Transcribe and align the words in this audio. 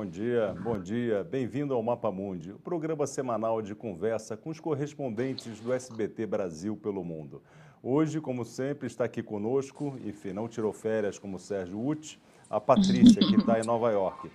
Bom 0.00 0.06
dia, 0.06 0.56
bom 0.64 0.78
dia. 0.78 1.22
Bem-vindo 1.22 1.74
ao 1.74 1.82
Mapa 1.82 2.10
Mundi, 2.10 2.52
o 2.52 2.58
programa 2.58 3.06
semanal 3.06 3.60
de 3.60 3.74
conversa 3.74 4.34
com 4.34 4.48
os 4.48 4.58
correspondentes 4.58 5.60
do 5.60 5.74
SBT 5.74 6.24
Brasil 6.24 6.74
pelo 6.74 7.04
mundo. 7.04 7.42
Hoje, 7.82 8.18
como 8.18 8.42
sempre, 8.42 8.86
está 8.86 9.04
aqui 9.04 9.22
conosco, 9.22 9.98
enfim, 10.02 10.32
não 10.32 10.48
tirou 10.48 10.72
férias 10.72 11.18
como 11.18 11.36
o 11.36 11.38
Sérgio 11.38 11.86
Uti, 11.86 12.18
a 12.48 12.58
Patrícia, 12.58 13.20
que 13.20 13.36
está 13.36 13.60
em 13.60 13.62
Nova 13.62 13.90
York. 13.90 14.30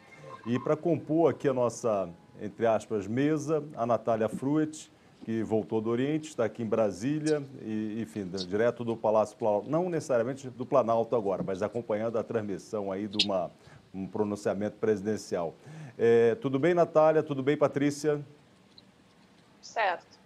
E 0.45 0.59
para 0.59 0.77
compor 0.77 1.31
aqui 1.31 1.49
a 1.49 1.53
nossa, 1.53 2.07
entre 2.39 2.67
aspas, 2.67 3.07
mesa, 3.07 3.63
a 3.75 3.87
Natália 3.87 4.29
Fruet, 4.29 4.91
que 5.25 5.41
voltou 5.41 5.81
do 5.81 5.89
Oriente, 5.89 6.29
está 6.29 6.45
aqui 6.45 6.61
em 6.61 6.67
Brasília, 6.67 7.41
e, 7.63 7.99
enfim, 7.99 8.23
direto 8.47 8.85
do 8.85 8.95
Palácio 8.95 9.35
Planalto, 9.35 9.67
não 9.67 9.89
necessariamente 9.89 10.47
do 10.47 10.67
Planalto 10.67 11.15
agora, 11.15 11.41
mas 11.41 11.63
acompanhando 11.63 12.19
a 12.19 12.23
transmissão 12.23 12.91
aí 12.91 13.07
de 13.07 13.25
uma, 13.25 13.49
um 13.95 14.05
pronunciamento 14.05 14.75
presidencial. 14.77 15.55
É, 15.97 16.35
tudo 16.35 16.59
bem, 16.59 16.73
Natália? 16.73 17.23
Tudo 17.23 17.41
bem, 17.41 17.55
Patrícia? 17.55 18.21
Certo. 19.61 20.19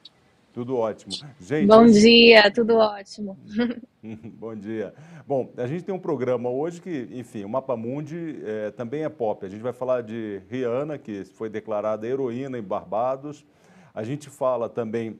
Tudo 0.52 0.76
ótimo. 0.76 1.14
Gente, 1.40 1.68
Bom 1.68 1.86
dia, 1.86 2.52
tudo 2.52 2.76
ótimo. 2.76 3.38
Bom 4.04 4.56
dia. 4.56 4.94
Bom, 5.28 5.52
a 5.56 5.68
gente 5.68 5.84
tem 5.84 5.94
um 5.94 6.00
programa 6.00 6.50
hoje 6.50 6.82
que, 6.82 7.08
enfim, 7.12 7.44
o 7.44 7.50
Mapa 7.50 7.78
Mundi 7.78 8.42
é, 8.44 8.72
também 8.72 9.04
é 9.04 9.10
pop. 9.10 9.46
A 9.46 9.50
gente 9.50 9.62
vai 9.62 9.72
falar 9.72 10.02
de 10.02 10.42
Rihanna, 10.50 10.98
que 10.98 11.24
foi 11.24 11.50
declarada 11.50 12.08
heroína 12.08 12.58
em 12.58 12.64
Barbados. 12.64 13.46
A 13.94 14.04
gente 14.04 14.30
fala 14.30 14.68
também 14.68 15.20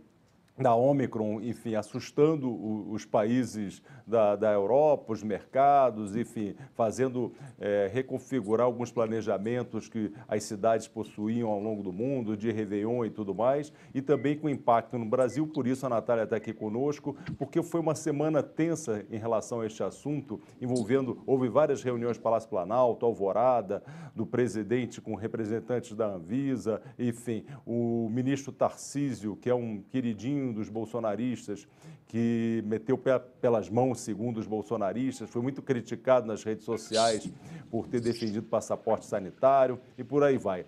da 0.60 0.76
Omicron, 0.76 1.42
enfim, 1.42 1.76
assustando 1.76 2.50
os 2.92 3.06
países 3.06 3.82
da, 4.06 4.36
da 4.36 4.52
Europa, 4.52 5.14
os 5.14 5.24
mercados, 5.24 6.16
enfim, 6.16 6.54
fazendo 6.74 7.32
é, 7.58 7.90
reconfigurar 7.92 8.66
alguns 8.66 8.92
planejamentos 8.92 9.88
que 9.88 10.12
as 10.28 10.44
cidades 10.44 10.88
possuíam 10.88 11.50
ao 11.50 11.60
longo 11.60 11.82
do 11.82 11.94
mundo, 11.94 12.36
de 12.36 12.52
Réveillon 12.52 13.06
e 13.06 13.10
tudo 13.10 13.34
mais, 13.34 13.72
e 13.94 14.02
também 14.02 14.38
com 14.38 14.50
impacto 14.50 14.98
no 14.98 15.06
Brasil, 15.06 15.48
por 15.48 15.66
isso 15.66 15.86
a 15.86 15.90
Natália 15.90 16.24
está 16.24 16.36
aqui 16.36 16.54
conosco, 16.54 17.16
porque 17.38 17.64
foi 17.64 17.80
uma 17.80 17.96
semana 17.96 18.44
tensa 18.44 19.06
em 19.10 19.18
relação 19.18 19.62
a 19.62 19.66
este 19.66 19.82
assunto, 19.82 20.42
envolvendo, 20.60 21.24
houve 21.26 21.48
várias 21.48 21.82
reuniões 21.82 22.18
Palácio 22.18 22.50
Planalto, 22.50 23.06
Alvorada, 23.06 23.82
do 24.14 24.26
presidente 24.26 25.00
com 25.00 25.16
representantes 25.16 25.96
da 25.96 26.08
Anvisa, 26.08 26.82
enfim, 26.98 27.46
o 27.66 28.10
ministro 28.10 28.52
Tarcísio, 28.52 29.38
que 29.38 29.50
é 29.50 29.56
um 29.56 29.82
queridinho 29.90 30.49
dos 30.52 30.70
bolsonaristas, 30.70 31.68
que 32.08 32.64
meteu 32.66 32.98
pé 32.98 33.20
pelas 33.20 33.70
mãos, 33.70 34.00
segundo 34.00 34.40
os 34.40 34.48
bolsonaristas, 34.48 35.30
foi 35.30 35.42
muito 35.42 35.62
criticado 35.62 36.28
nas 36.28 36.44
redes 36.44 36.66
sociais 36.66 37.30
por 37.70 37.88
ter 37.88 38.02
defendido 38.02 38.44
passaporte 38.44 39.06
sanitário 39.06 39.80
e 39.98 40.04
por 40.04 40.24
aí 40.24 40.38
vai. 40.38 40.66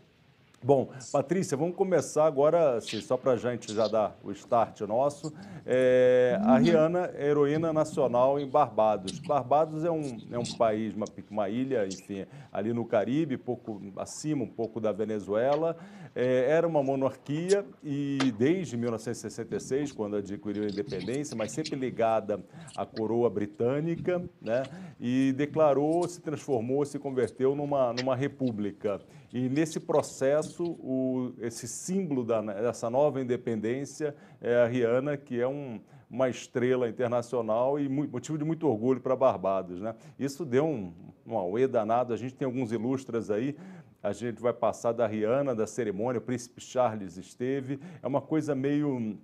Bom, 0.64 0.90
Patrícia, 1.12 1.58
vamos 1.58 1.76
começar 1.76 2.28
agora, 2.28 2.78
assim, 2.78 3.02
só 3.02 3.18
para 3.18 3.32
a 3.32 3.36
gente 3.36 3.74
já 3.74 3.88
dar 3.88 4.16
o 4.24 4.32
start 4.32 4.82
nosso. 4.82 5.34
É, 5.66 6.40
a 6.44 6.56
Rihanna 6.60 7.10
é 7.16 7.30
heroína 7.30 7.74
nacional 7.74 8.40
em 8.40 8.48
Barbados. 8.48 9.18
Barbados 9.18 9.84
é 9.84 9.90
um, 9.90 10.20
é 10.32 10.38
um 10.38 10.56
país, 10.56 10.94
uma, 10.94 11.08
uma 11.32 11.50
ilha, 11.50 11.88
enfim, 11.88 12.28
ali 12.54 12.74
no 12.74 12.86
Caribe, 12.86 13.38
pouco 13.38 13.82
acima, 13.98 14.44
um 14.44 14.48
pouco 14.48 14.80
da 14.80 14.92
Venezuela. 14.92 15.76
É, 16.14 16.52
era 16.52 16.68
uma 16.68 16.84
monarquia 16.84 17.66
e 17.84 18.20
desde 18.38 18.78
1966, 18.78 19.92
quando 19.94 20.18
adquiriu 20.18 20.64
a 20.64 20.68
independência, 20.68 21.36
mas 21.36 21.54
sempre 21.54 21.76
ligada 21.76 22.40
à 22.78 22.86
coroa 22.86 23.32
britânica, 23.32 24.22
né? 24.40 24.62
E 25.00 25.34
declarou, 25.36 26.08
se 26.08 26.22
transformou, 26.22 26.86
se 26.86 27.00
converteu 27.00 27.56
numa, 27.56 27.94
numa 27.94 28.16
república. 28.16 29.02
E 29.34 29.48
nesse 29.48 29.80
processo, 29.80 30.64
o, 30.64 31.34
esse 31.40 31.68
símbolo 31.68 32.24
da, 32.24 32.42
dessa 32.42 32.90
nova 32.90 33.22
independência 33.22 34.14
é 34.42 34.56
a 34.56 34.68
Rihanna, 34.68 35.16
que 35.16 35.40
é 35.40 35.48
um, 35.48 35.80
uma 36.10 36.28
estrela 36.28 36.90
internacional 36.90 37.80
e 37.80 37.88
motivo 37.88 38.38
de 38.38 38.44
muito 38.44 38.68
orgulho 38.68 39.00
para 39.00 39.16
Barbados. 39.16 39.80
Né? 39.80 39.96
Isso 40.20 40.44
deu 40.44 40.66
um, 40.66 40.94
um 41.26 41.38
auê 41.38 41.66
danado, 41.66 42.14
a 42.14 42.18
gente 42.18 42.36
tem 42.36 42.46
alguns 42.46 42.74
ilustras 42.74 43.32
aí, 43.32 43.56
a 44.04 44.12
gente 44.12 44.42
vai 44.42 44.52
passar 44.52 44.92
da 44.92 45.08
Rihanna, 45.08 45.56
da 45.56 45.66
cerimônia, 45.66 46.20
o 46.20 46.22
príncipe 46.22 46.60
Charles 46.60 47.16
esteve, 47.16 47.80
é 48.02 48.08
uma 48.08 48.22
coisa 48.22 48.54
meio 48.54 49.18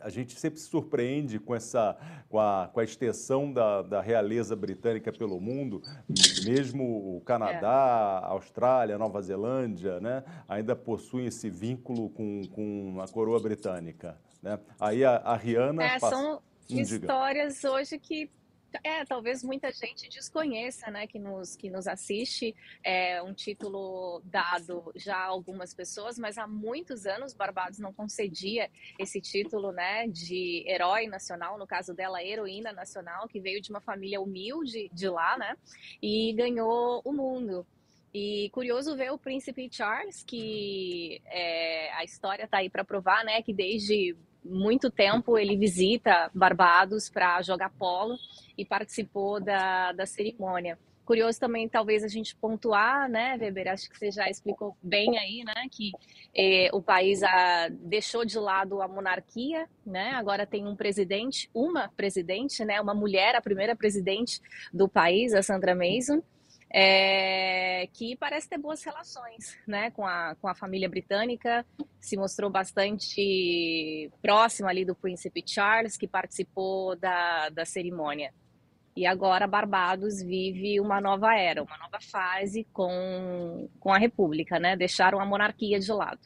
a 0.00 0.10
gente 0.10 0.38
sempre 0.38 0.60
se 0.60 0.68
surpreende 0.68 1.38
com, 1.38 1.54
essa, 1.54 1.96
com, 2.28 2.38
a, 2.38 2.68
com 2.72 2.80
a 2.80 2.84
extensão 2.84 3.52
da, 3.52 3.82
da 3.82 4.00
realeza 4.00 4.54
britânica 4.54 5.12
pelo 5.12 5.40
mundo, 5.40 5.82
mesmo 6.44 7.16
o 7.16 7.20
Canadá, 7.22 8.20
a 8.22 8.26
Austrália, 8.28 8.98
Nova 8.98 9.22
Zelândia, 9.22 10.00
né, 10.00 10.22
ainda 10.48 10.76
possuem 10.76 11.26
esse 11.26 11.48
vínculo 11.48 12.10
com, 12.10 12.42
com 12.52 13.00
a 13.00 13.08
coroa 13.08 13.40
britânica. 13.40 14.18
Né? 14.42 14.58
Aí 14.78 15.04
a, 15.04 15.16
a 15.16 15.36
Rihanna... 15.36 15.82
É, 15.82 15.98
passa... 15.98 16.16
São 16.16 16.42
hum, 16.70 16.80
histórias 16.80 17.64
hoje 17.64 17.98
que 17.98 18.30
é, 18.82 19.04
talvez 19.04 19.42
muita 19.42 19.70
gente 19.72 20.08
desconheça, 20.08 20.90
né, 20.90 21.06
que 21.06 21.18
nos, 21.18 21.56
que 21.56 21.70
nos 21.70 21.86
assiste, 21.86 22.54
é 22.82 23.22
um 23.22 23.32
título 23.32 24.20
dado 24.24 24.92
já 24.96 25.16
a 25.16 25.26
algumas 25.26 25.74
pessoas, 25.74 26.18
mas 26.18 26.38
há 26.38 26.46
muitos 26.46 27.06
anos 27.06 27.34
Barbados 27.34 27.78
não 27.78 27.92
concedia 27.92 28.70
esse 28.98 29.20
título, 29.20 29.72
né, 29.72 30.08
de 30.08 30.64
herói 30.66 31.06
nacional, 31.06 31.58
no 31.58 31.66
caso 31.66 31.94
dela, 31.94 32.22
heroína 32.22 32.72
nacional, 32.72 33.28
que 33.28 33.40
veio 33.40 33.60
de 33.60 33.70
uma 33.70 33.80
família 33.80 34.20
humilde 34.20 34.90
de 34.92 35.08
lá, 35.08 35.36
né, 35.38 35.56
e 36.02 36.32
ganhou 36.32 37.02
o 37.04 37.12
mundo. 37.12 37.66
E 38.12 38.48
curioso 38.50 38.96
ver 38.96 39.10
o 39.10 39.18
príncipe 39.18 39.68
Charles, 39.70 40.22
que 40.22 41.20
é, 41.26 41.92
a 41.94 42.04
história 42.04 42.44
está 42.44 42.58
aí 42.58 42.70
para 42.70 42.84
provar, 42.84 43.24
né, 43.24 43.42
que 43.42 43.52
desde 43.52 44.16
muito 44.44 44.90
tempo 44.90 45.38
ele 45.38 45.56
visita 45.56 46.30
Barbados 46.34 47.08
para 47.08 47.40
jogar 47.42 47.70
polo 47.70 48.16
e 48.56 48.64
participou 48.64 49.40
da, 49.40 49.92
da 49.92 50.06
cerimônia. 50.06 50.78
Curioso 51.04 51.38
também, 51.38 51.68
talvez, 51.68 52.02
a 52.02 52.08
gente 52.08 52.34
pontuar, 52.34 53.10
né, 53.10 53.36
Weber? 53.38 53.68
Acho 53.68 53.90
que 53.90 53.98
você 53.98 54.10
já 54.10 54.28
explicou 54.30 54.74
bem 54.82 55.18
aí, 55.18 55.44
né, 55.44 55.66
que 55.70 55.92
eh, 56.34 56.70
o 56.72 56.80
país 56.80 57.22
a, 57.22 57.68
deixou 57.68 58.24
de 58.24 58.38
lado 58.38 58.80
a 58.80 58.88
monarquia, 58.88 59.68
né, 59.84 60.12
agora 60.12 60.46
tem 60.46 60.66
um 60.66 60.74
presidente, 60.74 61.50
uma 61.52 61.90
presidente, 61.94 62.64
né, 62.64 62.80
uma 62.80 62.94
mulher, 62.94 63.34
a 63.34 63.42
primeira 63.42 63.76
presidente 63.76 64.40
do 64.72 64.88
país, 64.88 65.34
a 65.34 65.42
Sandra 65.42 65.74
Mason, 65.74 66.22
é, 66.70 67.86
que 67.92 68.16
parece 68.16 68.48
ter 68.48 68.58
boas 68.58 68.82
relações 68.82 69.56
né, 69.66 69.90
com, 69.90 70.06
a, 70.06 70.34
com 70.40 70.48
a 70.48 70.54
família 70.54 70.88
britânica, 70.88 71.64
se 72.00 72.16
mostrou 72.16 72.50
bastante 72.50 74.10
próxima 74.20 74.70
ali 74.70 74.84
do 74.84 74.94
príncipe 74.94 75.42
Charles, 75.46 75.96
que 75.96 76.08
participou 76.08 76.96
da, 76.96 77.48
da 77.50 77.64
cerimônia. 77.64 78.32
E 78.96 79.06
agora 79.06 79.46
Barbados 79.46 80.22
vive 80.22 80.78
uma 80.80 81.00
nova 81.00 81.34
era, 81.36 81.62
uma 81.62 81.76
nova 81.78 81.98
fase 82.00 82.64
com, 82.72 83.68
com 83.80 83.92
a 83.92 83.98
República, 83.98 84.60
né? 84.60 84.76
Deixaram 84.76 85.18
a 85.20 85.26
monarquia 85.26 85.80
de 85.80 85.92
lado. 85.92 86.20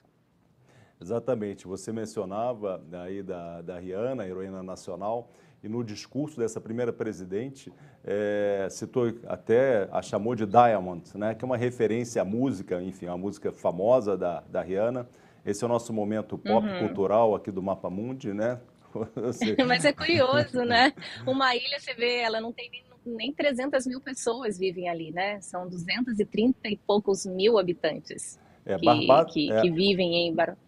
Exatamente. 1.00 1.66
Você 1.66 1.92
mencionava 1.92 2.84
aí 3.04 3.22
da, 3.22 3.62
da 3.62 3.78
Rihanna, 3.78 4.26
heroína 4.26 4.62
nacional, 4.62 5.30
e 5.62 5.68
no 5.68 5.82
discurso 5.82 6.38
dessa 6.38 6.60
primeira 6.60 6.92
presidente, 6.92 7.72
é, 8.04 8.68
citou 8.70 9.12
até, 9.26 9.88
a 9.90 10.00
chamou 10.00 10.34
de 10.34 10.46
Diamond, 10.46 11.02
né, 11.16 11.34
que 11.34 11.44
é 11.44 11.46
uma 11.46 11.56
referência 11.56 12.22
à 12.22 12.24
música, 12.24 12.80
enfim, 12.82 13.06
a 13.06 13.16
música 13.16 13.52
famosa 13.52 14.16
da, 14.16 14.40
da 14.48 14.62
Rihanna. 14.62 15.08
Esse 15.44 15.64
é 15.64 15.66
o 15.66 15.68
nosso 15.68 15.92
momento 15.92 16.36
pop 16.38 16.66
uhum. 16.66 16.86
cultural 16.86 17.34
aqui 17.34 17.50
do 17.50 17.62
Mapa 17.62 17.90
Mundi, 17.90 18.32
né? 18.32 18.60
Mas 19.66 19.84
é 19.84 19.92
curioso, 19.92 20.62
né? 20.64 20.92
Uma 21.26 21.54
ilha, 21.56 21.78
você 21.80 21.94
vê, 21.94 22.18
ela 22.18 22.40
não 22.40 22.52
tem 22.52 22.70
nem, 22.70 22.84
nem 23.04 23.32
300 23.32 23.86
mil 23.86 24.00
pessoas 24.00 24.58
vivem 24.58 24.88
ali, 24.88 25.10
né? 25.10 25.40
São 25.40 25.68
230 25.68 26.68
e 26.68 26.76
poucos 26.76 27.24
mil 27.26 27.58
habitantes 27.58 28.38
é, 28.64 28.76
que, 28.76 28.84
Barbados, 28.84 29.32
que, 29.32 29.50
é... 29.50 29.60
que 29.62 29.70
vivem 29.70 30.28
em 30.28 30.34
Barbados. 30.34 30.67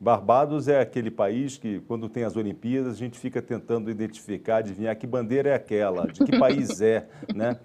Barbados 0.00 0.68
é 0.68 0.80
aquele 0.80 1.10
país 1.10 1.58
que, 1.58 1.80
quando 1.80 2.08
tem 2.08 2.22
as 2.22 2.36
Olimpíadas, 2.36 2.94
a 2.94 2.96
gente 2.96 3.18
fica 3.18 3.42
tentando 3.42 3.90
identificar, 3.90 4.58
adivinhar 4.58 4.96
que 4.96 5.06
bandeira 5.06 5.50
é 5.50 5.54
aquela, 5.54 6.06
de 6.06 6.24
que 6.24 6.38
país 6.38 6.80
é, 6.80 7.08
né? 7.34 7.58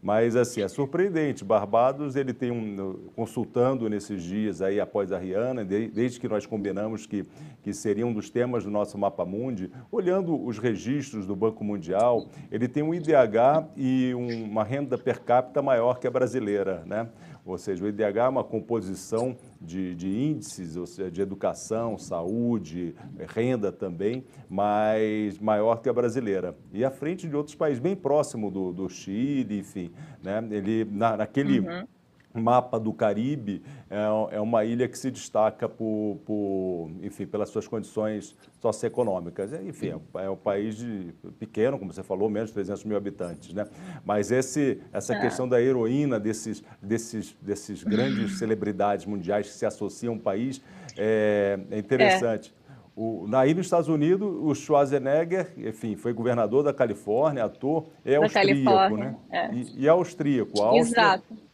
Mas, 0.00 0.36
assim, 0.36 0.62
é 0.62 0.68
surpreendente. 0.68 1.44
Barbados, 1.44 2.14
ele 2.14 2.32
tem 2.32 2.52
um, 2.52 3.10
consultando 3.16 3.88
nesses 3.88 4.22
dias 4.22 4.62
aí 4.62 4.78
após 4.78 5.10
a 5.10 5.18
Rihanna, 5.18 5.64
desde 5.64 6.20
que 6.20 6.28
nós 6.28 6.46
combinamos 6.46 7.04
que, 7.04 7.24
que 7.64 7.72
seria 7.72 8.06
um 8.06 8.12
dos 8.12 8.30
temas 8.30 8.62
do 8.62 8.70
nosso 8.70 8.96
Mapa 8.96 9.24
Mundi, 9.24 9.70
olhando 9.90 10.40
os 10.40 10.58
registros 10.58 11.26
do 11.26 11.34
Banco 11.34 11.64
Mundial, 11.64 12.28
ele 12.50 12.68
tem 12.68 12.82
um 12.82 12.94
IDH 12.94 13.66
e 13.76 14.14
um, 14.14 14.44
uma 14.44 14.62
renda 14.62 14.96
per 14.96 15.20
capita 15.20 15.60
maior 15.60 15.98
que 15.98 16.06
a 16.06 16.10
brasileira, 16.10 16.84
né? 16.86 17.08
Ou 17.48 17.58
seja, 17.58 17.84
o 17.84 17.88
IDH 17.88 18.16
é 18.16 18.28
uma 18.28 18.44
composição 18.44 19.36
de, 19.60 19.94
de 19.94 20.08
índices, 20.08 20.76
ou 20.76 20.86
seja, 20.86 21.10
de 21.10 21.22
educação, 21.22 21.96
saúde, 21.96 22.94
renda 23.26 23.72
também, 23.72 24.24
mas 24.48 25.38
maior 25.38 25.80
que 25.80 25.88
a 25.88 25.92
brasileira. 25.92 26.54
E 26.72 26.84
à 26.84 26.90
frente 26.90 27.26
de 27.26 27.34
outros 27.34 27.56
países, 27.56 27.80
bem 27.80 27.96
próximo 27.96 28.50
do, 28.50 28.72
do 28.72 28.88
Chile, 28.88 29.58
enfim. 29.58 29.90
Né? 30.22 30.46
Ele, 30.50 30.84
na, 30.84 31.16
naquele. 31.16 31.60
Uhum 31.60 31.86
mapa 32.34 32.78
do 32.78 32.92
Caribe, 32.92 33.62
é, 33.90 34.36
é 34.36 34.40
uma 34.40 34.64
ilha 34.64 34.88
que 34.88 34.98
se 34.98 35.10
destaca 35.10 35.68
por, 35.68 36.18
por, 36.24 36.90
enfim, 37.02 37.26
pelas 37.26 37.48
suas 37.48 37.66
condições 37.66 38.36
socioeconômicas. 38.60 39.52
Enfim, 39.52 40.00
é, 40.14 40.24
é 40.24 40.30
um 40.30 40.36
país 40.36 40.76
de, 40.76 41.14
pequeno, 41.38 41.78
como 41.78 41.92
você 41.92 42.02
falou, 42.02 42.28
menos 42.28 42.50
de 42.50 42.54
300 42.54 42.84
mil 42.84 42.96
habitantes. 42.96 43.52
Né? 43.52 43.66
Mas 44.04 44.30
esse, 44.30 44.80
essa 44.92 45.14
é. 45.14 45.20
questão 45.20 45.48
da 45.48 45.60
heroína 45.60 46.20
desses, 46.20 46.62
desses, 46.82 47.36
desses 47.40 47.82
grandes 47.82 48.36
celebridades 48.38 49.06
mundiais 49.06 49.48
que 49.48 49.54
se 49.54 49.66
associam 49.66 50.14
ao 50.14 50.20
país 50.20 50.60
é, 50.96 51.58
é 51.70 51.78
interessante. 51.78 52.52
É. 52.54 52.58
O, 53.00 53.28
aí 53.32 53.54
nos 53.54 53.66
Estados 53.66 53.88
Unidos, 53.88 54.28
o 54.28 54.52
Schwarzenegger, 54.56 55.52
enfim, 55.56 55.94
foi 55.94 56.12
governador 56.12 56.64
da 56.64 56.74
Califórnia, 56.74 57.44
ator, 57.44 57.86
é 58.04 58.18
da 58.18 58.24
austríaco, 58.24 58.96
né? 58.96 59.16
É. 59.30 59.54
E, 59.54 59.82
e 59.82 59.86
é 59.86 59.90
austríaco. 59.90 60.60
A 60.60 60.66
Áustria, 60.66 61.00
Exato. 61.02 61.47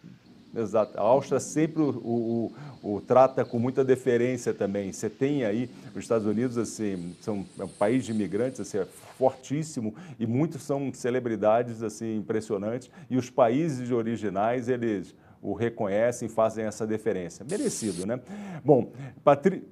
Exato. 0.57 0.99
A 0.99 1.03
Áustria 1.03 1.41
sempre 1.41 1.83
o, 1.83 2.53
o, 2.83 2.95
o, 2.95 3.01
trata 3.01 3.45
com 3.45 3.59
muita 3.59 3.85
deferência 3.85 4.55
também. 4.55 4.93
Você 4.93 5.11
tem 5.11 5.45
aí, 5.45 5.69
os 5.95 6.03
Estados 6.03 6.27
Unidos, 6.27 6.57
assim, 6.57 7.15
são 7.21 7.45
é 7.59 7.65
um 7.65 7.69
país 7.69 8.05
de 8.05 8.13
imigrantes, 8.13 8.61
assim, 8.61 8.79
é 8.79 8.87
fortíssimo, 9.19 9.95
e 10.19 10.27
muitos 10.27 10.63
são 10.63 10.93
celebridades, 10.93 11.83
assim, 11.83 12.17
impressionantes, 12.17 12.91
e 13.11 13.17
os 13.17 13.31
países 13.31 13.91
originais, 13.91 14.69
eles 14.69 15.15
o 15.43 15.53
reconhecem, 15.53 16.29
fazem 16.29 16.65
essa 16.65 16.87
deferência. 16.87 17.45
Merecido, 17.49 18.07
né? 18.07 18.19
Bom, 18.65 18.91
Patrícia... 19.23 19.67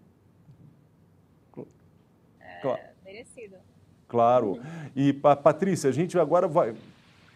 É, 2.40 2.90
merecido. 3.04 3.56
Claro. 4.06 4.60
E, 4.94 5.12
Patrícia, 5.12 5.88
a 5.88 5.92
gente 5.92 6.18
agora 6.18 6.46
vai 6.46 6.74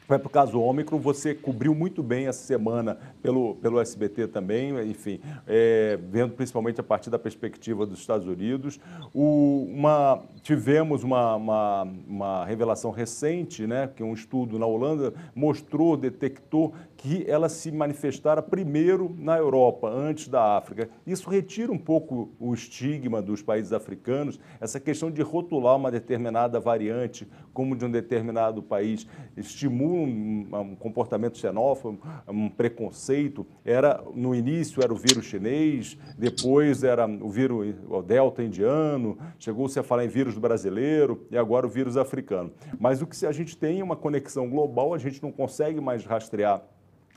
Vai 0.09 0.21
para 0.21 0.29
o 0.29 0.31
caso 0.31 0.61
Ômicron, 0.61 1.01
você 1.01 1.35
cobriu 1.35 1.75
muito 1.75 2.01
bem 2.01 2.29
essa 2.29 2.45
semana 2.45 2.97
pelo, 3.21 3.57
pelo 3.57 3.81
SBT 3.81 4.29
também, 4.29 4.71
enfim, 4.89 5.21
é, 5.49 5.99
vendo 6.01 6.35
principalmente 6.35 6.81
a 6.81 6.85
partir 6.85 7.11
da 7.11 7.19
perspectiva 7.19 7.85
dos 7.85 7.99
Estados 7.99 8.29
Unidos. 8.29 8.79
O, 9.13 9.67
uma, 9.69 10.23
tivemos 10.43 11.03
uma, 11.03 11.35
uma, 11.35 11.83
uma, 12.07 12.45
revelação 12.45 12.93
recente, 12.93 13.67
né, 13.67 13.91
que 13.97 14.03
um 14.05 14.15
estudo 14.15 14.61
na 14.61 14.67
Holanda 14.67 15.13
mostrou, 15.35 15.97
detectou 15.97 16.73
que 16.97 17.25
ela 17.29 17.49
se 17.49 17.73
manifestara 17.73 18.41
primeiro 18.41 19.13
na 19.19 19.37
Europa, 19.37 19.89
antes 19.89 20.29
da 20.29 20.57
África. 20.57 20.89
Isso 21.05 21.29
retira 21.29 21.73
um 21.73 21.79
pouco 21.79 22.31
o 22.39 22.55
estigma 22.55 23.21
dos 23.21 23.43
países 23.43 23.73
africanos, 23.73 24.39
essa 24.61 24.79
questão 24.79 25.11
de 25.11 25.21
rotular 25.21 25.75
uma 25.75 25.91
determinada 25.91 26.61
variante 26.61 27.27
como 27.53 27.75
de 27.75 27.87
um 27.87 27.91
determinado 27.91 28.63
país, 28.63 29.07
estimula 29.35 29.96
um, 29.97 30.49
um 30.61 30.77
comportamento 30.77 31.39
xenófobo, 31.39 31.99
um 32.29 32.49
preconceito. 32.49 33.47
Era 33.65 34.03
no 34.15 34.35
início 34.35 34.83
era 34.83 34.93
o 34.93 34.97
vírus 34.97 35.25
chinês, 35.27 35.99
depois 36.19 36.85
era 36.85 37.07
o 37.07 37.29
vírus 37.29 37.75
o 37.89 38.03
delta 38.03 38.43
indiano, 38.43 39.19
chegou-se 39.39 39.79
a 39.79 39.83
falar 39.83 40.05
em 40.05 40.09
vírus 40.09 40.37
brasileiro 40.39 41.27
e 41.31 41.37
agora 41.37 41.67
o 41.67 41.71
vírus 41.71 41.97
africano. 41.97 42.53
Mas 42.79 43.03
o 43.03 43.07
que 43.07 43.17
se 43.17 43.27
a 43.27 43.33
gente 43.33 43.57
tem 43.57 43.81
é 43.81 43.85
uma 43.85 43.97
conexão 43.97 44.49
global, 44.49 44.95
a 44.95 44.99
gente 44.99 45.23
não 45.23 45.33
consegue 45.33 45.81
mais 45.81 46.05
rastrear 46.05 46.63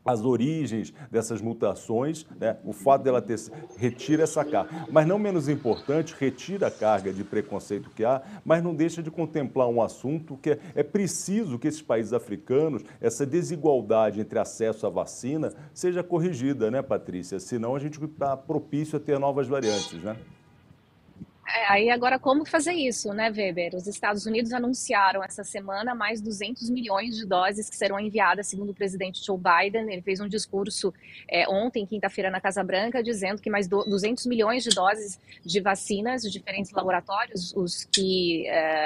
as 0.09 0.25
origens 0.25 0.93
dessas 1.11 1.41
mutações, 1.41 2.25
né? 2.39 2.57
o 2.63 2.73
fato 2.73 3.03
dela 3.03 3.21
ter 3.21 3.37
retira 3.77 4.23
essa 4.23 4.43
carga. 4.43 4.87
Mas 4.91 5.07
não 5.07 5.19
menos 5.19 5.47
importante, 5.47 6.15
retira 6.17 6.67
a 6.67 6.71
carga 6.71 7.13
de 7.13 7.23
preconceito 7.23 7.89
que 7.91 8.03
há, 8.03 8.21
mas 8.43 8.63
não 8.63 8.73
deixa 8.73 9.01
de 9.03 9.11
contemplar 9.11 9.67
um 9.67 9.81
assunto 9.81 10.37
que 10.37 10.51
é, 10.51 10.59
é 10.75 10.83
preciso 10.83 11.59
que 11.59 11.67
esses 11.67 11.81
países 11.81 12.13
africanos, 12.13 12.83
essa 12.99 13.25
desigualdade 13.25 14.19
entre 14.19 14.39
acesso 14.39 14.87
à 14.87 14.89
vacina, 14.89 15.53
seja 15.73 16.03
corrigida, 16.03 16.71
né, 16.71 16.81
Patrícia? 16.81 17.39
Senão 17.39 17.75
a 17.75 17.79
gente 17.79 18.03
está 18.03 18.35
propício 18.35 18.97
a 18.97 18.99
ter 18.99 19.19
novas 19.19 19.47
variantes, 19.47 20.01
né? 20.03 20.15
É, 21.55 21.71
aí 21.71 21.89
agora 21.89 22.19
como 22.19 22.45
fazer 22.45 22.73
isso, 22.73 23.11
né, 23.13 23.29
Weber? 23.29 23.75
Os 23.75 23.87
Estados 23.87 24.25
Unidos 24.25 24.53
anunciaram 24.53 25.23
essa 25.23 25.43
semana 25.43 25.95
mais 25.95 26.21
200 26.21 26.69
milhões 26.69 27.15
de 27.15 27.25
doses 27.25 27.69
que 27.69 27.75
serão 27.75 27.99
enviadas, 27.99 28.47
segundo 28.47 28.69
o 28.69 28.73
presidente 28.73 29.25
Joe 29.25 29.37
Biden. 29.37 29.91
Ele 29.91 30.01
fez 30.01 30.19
um 30.19 30.27
discurso 30.27 30.93
é, 31.27 31.49
ontem, 31.49 31.85
quinta-feira, 31.85 32.29
na 32.29 32.39
Casa 32.39 32.63
Branca, 32.63 33.01
dizendo 33.01 33.41
que 33.41 33.49
mais 33.49 33.67
200 33.67 34.25
milhões 34.27 34.63
de 34.63 34.69
doses 34.69 35.19
de 35.43 35.59
vacinas 35.59 36.21
de 36.21 36.29
diferentes 36.29 36.71
laboratórios, 36.71 37.53
os 37.55 37.85
que 37.85 38.47
é, 38.47 38.83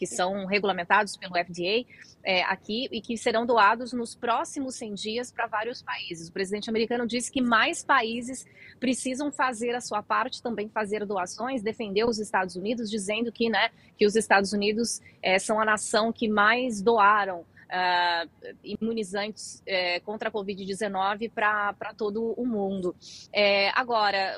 que 0.00 0.06
são 0.06 0.46
regulamentados 0.46 1.14
pelo 1.14 1.34
FDA 1.34 1.84
é, 2.24 2.42
aqui 2.44 2.88
e 2.90 3.02
que 3.02 3.18
serão 3.18 3.44
doados 3.44 3.92
nos 3.92 4.14
próximos 4.14 4.74
100 4.76 4.94
dias 4.94 5.30
para 5.30 5.46
vários 5.46 5.82
países. 5.82 6.30
O 6.30 6.32
presidente 6.32 6.70
americano 6.70 7.06
disse 7.06 7.30
que 7.30 7.42
mais 7.42 7.84
países 7.84 8.46
precisam 8.78 9.30
fazer 9.30 9.74
a 9.74 9.80
sua 9.82 10.02
parte, 10.02 10.42
também 10.42 10.70
fazer 10.70 11.04
doações, 11.04 11.62
defender 11.62 12.04
os 12.04 12.18
Estados 12.18 12.56
Unidos, 12.56 12.88
dizendo 12.88 13.30
que, 13.30 13.50
né, 13.50 13.68
que 13.98 14.06
os 14.06 14.16
Estados 14.16 14.54
Unidos 14.54 15.02
é, 15.22 15.38
são 15.38 15.60
a 15.60 15.66
nação 15.66 16.10
que 16.10 16.26
mais 16.26 16.80
doaram 16.80 17.44
uh, 17.70 18.28
imunizantes 18.62 19.62
uh, 19.62 20.04
contra 20.04 20.28
a 20.28 20.32
Covid-19 20.32 21.30
para 21.30 21.94
todo 21.96 22.32
o 22.32 22.44
mundo. 22.44 22.94
É, 23.32 23.70
agora, 23.70 24.36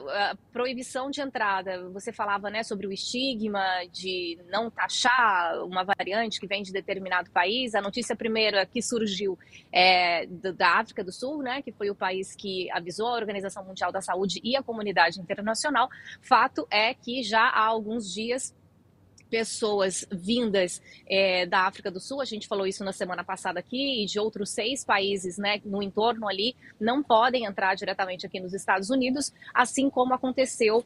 proibição 0.52 1.10
de 1.10 1.20
entrada, 1.20 1.88
você 1.90 2.12
falava 2.12 2.50
né, 2.50 2.62
sobre 2.62 2.86
o 2.86 2.92
estigma 2.92 3.62
de 3.90 4.38
não 4.50 4.70
taxar 4.70 5.64
uma 5.64 5.82
variante 5.82 6.38
que 6.38 6.46
vem 6.46 6.62
de 6.62 6.72
determinado 6.72 7.30
país. 7.30 7.74
A 7.74 7.80
notícia 7.80 8.14
primeira 8.14 8.66
que 8.66 8.82
surgiu 8.82 9.38
é 9.72 10.26
da 10.26 10.78
África 10.78 11.02
do 11.02 11.12
Sul, 11.12 11.42
né, 11.42 11.62
que 11.62 11.72
foi 11.72 11.90
o 11.90 11.94
país 11.94 12.34
que 12.34 12.70
avisou 12.70 13.08
a 13.08 13.14
Organização 13.14 13.64
Mundial 13.64 13.90
da 13.90 14.00
Saúde 14.00 14.40
e 14.44 14.56
a 14.56 14.62
comunidade 14.62 15.20
internacional. 15.20 15.88
Fato 16.20 16.66
é 16.70 16.94
que 16.94 17.22
já 17.22 17.48
há 17.48 17.64
alguns 17.64 18.12
dias 18.12 18.54
pessoas 19.32 20.04
vindas 20.12 20.82
é, 21.08 21.46
da 21.46 21.60
África 21.60 21.90
do 21.90 21.98
Sul, 21.98 22.20
a 22.20 22.24
gente 22.26 22.46
falou 22.46 22.66
isso 22.66 22.84
na 22.84 22.92
semana 22.92 23.24
passada 23.24 23.58
aqui, 23.58 24.02
e 24.02 24.04
de 24.04 24.20
outros 24.20 24.50
seis 24.50 24.84
países 24.84 25.38
né, 25.38 25.58
no 25.64 25.82
entorno 25.82 26.28
ali, 26.28 26.54
não 26.78 27.02
podem 27.02 27.46
entrar 27.46 27.74
diretamente 27.74 28.26
aqui 28.26 28.38
nos 28.38 28.52
Estados 28.52 28.90
Unidos, 28.90 29.32
assim 29.54 29.88
como 29.88 30.12
aconteceu 30.12 30.84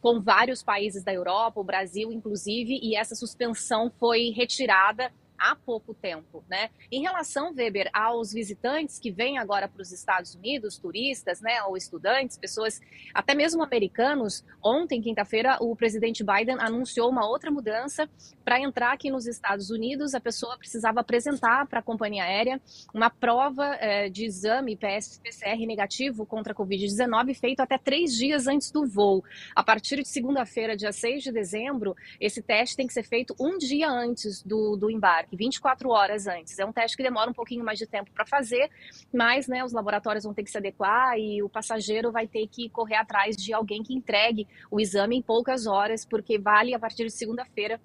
com 0.00 0.20
vários 0.20 0.62
países 0.62 1.02
da 1.02 1.12
Europa, 1.12 1.58
o 1.58 1.64
Brasil 1.64 2.12
inclusive, 2.12 2.78
e 2.80 2.94
essa 2.94 3.16
suspensão 3.16 3.90
foi 3.98 4.30
retirada 4.30 5.10
há 5.38 5.54
pouco 5.54 5.94
tempo, 5.94 6.44
né? 6.48 6.70
Em 6.90 7.02
relação, 7.02 7.54
Weber, 7.54 7.88
aos 7.92 8.32
visitantes 8.32 8.98
que 8.98 9.10
vêm 9.10 9.38
agora 9.38 9.68
para 9.68 9.82
os 9.82 9.92
Estados 9.92 10.34
Unidos, 10.34 10.78
turistas, 10.78 11.40
né, 11.40 11.62
ou 11.62 11.76
estudantes, 11.76 12.36
pessoas, 12.36 12.80
até 13.14 13.34
mesmo 13.34 13.62
americanos, 13.62 14.44
ontem, 14.62 15.00
quinta-feira, 15.00 15.58
o 15.60 15.74
presidente 15.76 16.24
Biden 16.24 16.56
anunciou 16.58 17.10
uma 17.10 17.26
outra 17.26 17.50
mudança 17.50 18.08
para 18.44 18.60
entrar 18.60 18.92
aqui 18.92 19.10
nos 19.10 19.26
Estados 19.26 19.70
Unidos, 19.70 20.14
a 20.14 20.20
pessoa 20.20 20.56
precisava 20.56 21.00
apresentar 21.00 21.66
para 21.66 21.80
a 21.80 21.82
companhia 21.82 22.24
aérea 22.24 22.60
uma 22.94 23.10
prova 23.10 23.76
eh, 23.80 24.08
de 24.08 24.24
exame 24.24 24.76
PS-PCR 24.76 25.66
negativo 25.66 26.24
contra 26.24 26.52
a 26.52 26.56
Covid-19 26.56 27.34
feito 27.34 27.60
até 27.60 27.76
três 27.76 28.16
dias 28.16 28.46
antes 28.46 28.70
do 28.70 28.86
voo. 28.86 29.22
A 29.54 29.62
partir 29.62 29.96
de 30.02 30.08
segunda-feira, 30.08 30.76
dia 30.76 30.92
6 30.92 31.24
de 31.24 31.32
dezembro, 31.32 31.94
esse 32.20 32.42
teste 32.42 32.76
tem 32.76 32.86
que 32.86 32.92
ser 32.92 33.02
feito 33.02 33.34
um 33.38 33.58
dia 33.58 33.88
antes 33.88 34.42
do, 34.42 34.76
do 34.76 34.90
embarque 34.90 35.27
embarque, 35.28 35.36
24 35.36 35.90
horas 35.90 36.26
antes. 36.26 36.58
É 36.58 36.64
um 36.64 36.72
teste 36.72 36.96
que 36.96 37.02
demora 37.02 37.30
um 37.30 37.34
pouquinho 37.34 37.64
mais 37.64 37.78
de 37.78 37.86
tempo 37.86 38.10
para 38.12 38.26
fazer, 38.26 38.70
mas 39.12 39.46
né, 39.46 39.64
os 39.64 39.72
laboratórios 39.72 40.24
vão 40.24 40.34
ter 40.34 40.42
que 40.42 40.50
se 40.50 40.58
adequar 40.58 41.18
e 41.18 41.42
o 41.42 41.48
passageiro 41.48 42.10
vai 42.10 42.26
ter 42.26 42.46
que 42.48 42.68
correr 42.70 42.96
atrás 42.96 43.36
de 43.36 43.52
alguém 43.52 43.82
que 43.82 43.94
entregue 43.94 44.46
o 44.70 44.80
exame 44.80 45.16
em 45.16 45.22
poucas 45.22 45.66
horas, 45.66 46.04
porque 46.04 46.38
vale 46.38 46.74
a 46.74 46.78
partir 46.78 47.04
de 47.04 47.10
segunda-feira 47.10 47.80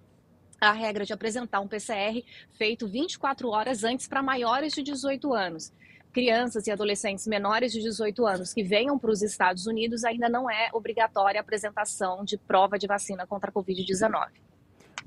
a 0.62 0.72
regra 0.72 1.04
de 1.04 1.12
apresentar 1.12 1.60
um 1.60 1.68
PCR 1.68 2.24
feito 2.54 2.88
24 2.88 3.50
horas 3.50 3.84
antes 3.84 4.08
para 4.08 4.24
maiores 4.24 4.74
de 4.74 4.82
18 4.82 5.34
anos. 5.34 5.74
Crianças 6.14 6.68
e 6.68 6.72
adolescentes 6.72 7.26
menores 7.26 7.74
de 7.74 7.82
18 7.82 8.26
anos 8.26 8.54
que 8.54 8.64
venham 8.64 8.98
para 9.00 9.10
os 9.10 9.24
Estados 9.24 9.66
Unidos 9.66 10.06
ainda 10.06 10.30
não 10.30 10.50
é 10.50 10.70
obrigatória 10.72 11.40
a 11.40 11.42
apresentação 11.42 12.24
de 12.24 12.38
prova 12.38 12.78
de 12.78 12.86
vacina 12.86 13.26
contra 13.26 13.50
a 13.50 13.54
Covid-19. 13.54 14.53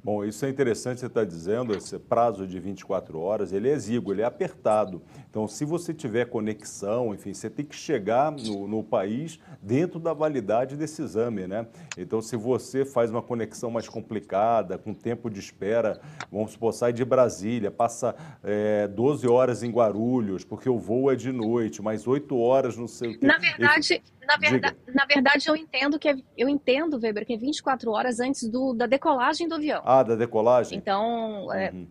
Bom, 0.06 0.24
isso 0.24 0.46
é 0.46 0.48
interessante 0.48 1.00
você 1.00 1.06
estar 1.06 1.22
tá 1.22 1.26
dizendo, 1.26 1.76
esse 1.76 1.98
prazo 1.98 2.46
de 2.46 2.60
24 2.60 3.18
horas, 3.18 3.52
ele 3.52 3.68
é 3.68 3.72
exíguo, 3.72 4.12
ele 4.12 4.22
é 4.22 4.24
apertado. 4.24 5.02
Então, 5.28 5.48
se 5.48 5.64
você 5.64 5.92
tiver 5.92 6.26
conexão, 6.26 7.12
enfim, 7.12 7.34
você 7.34 7.50
tem 7.50 7.64
que 7.64 7.74
chegar 7.74 8.30
no, 8.30 8.68
no 8.68 8.84
país 8.84 9.40
dentro 9.60 9.98
da 9.98 10.12
validade 10.12 10.76
desse 10.76 11.02
exame, 11.02 11.48
né? 11.48 11.66
Então, 11.98 12.22
se 12.22 12.36
você 12.36 12.84
faz 12.84 13.10
uma 13.10 13.20
conexão 13.20 13.68
mais 13.68 13.88
complicada, 13.88 14.78
com 14.78 14.94
tempo 14.94 15.28
de 15.28 15.40
espera, 15.40 16.00
vamos 16.30 16.52
supor, 16.52 16.72
sai 16.72 16.92
de 16.92 17.04
Brasília, 17.04 17.72
passa 17.72 18.14
é, 18.44 18.86
12 18.86 19.26
horas 19.26 19.64
em 19.64 19.72
Guarulhos, 19.72 20.44
porque 20.44 20.70
o 20.70 20.78
voo 20.78 21.10
é 21.10 21.16
de 21.16 21.32
noite, 21.32 21.82
mais 21.82 22.06
8 22.06 22.38
horas, 22.38 22.76
não 22.76 22.86
sei 22.86 23.10
o 23.10 23.18
quê. 23.18 23.26
Na 23.26 23.38
verdade, 23.38 24.00
na, 24.26 24.36
verdade, 24.36 24.76
na 24.94 25.04
verdade, 25.06 25.48
eu 25.48 25.56
entendo 25.56 25.98
que 25.98 26.08
é, 26.08 26.16
eu 26.36 26.48
entendo, 26.48 26.98
Weber, 27.00 27.24
que 27.24 27.34
é 27.34 27.36
24 27.36 27.90
horas 27.90 28.20
antes 28.20 28.48
do, 28.48 28.74
da 28.74 28.86
decolagem 28.86 29.48
do 29.48 29.54
avião. 29.54 29.82
Ah, 29.84 30.02
da 30.02 30.16
decolagem? 30.16 30.76
Então, 30.76 31.52
é, 31.52 31.70
uhum. 31.70 31.86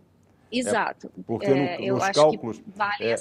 exato. 0.50 1.06
É, 1.06 1.22
porque 1.26 1.48
no, 1.48 1.56
é, 1.56 1.78
nos 1.78 2.08
cálculos. 2.10 2.62
Vale 2.74 3.04
é, 3.04 3.14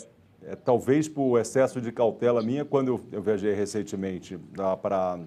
é, 0.44 0.56
talvez 0.56 1.08
por 1.08 1.40
excesso 1.40 1.82
de 1.82 1.92
cautela 1.92 2.42
minha, 2.42 2.66
quando 2.66 2.90
eu, 2.90 3.02
eu 3.12 3.22
viajei 3.22 3.54
recentemente 3.54 4.38
para 4.82 5.20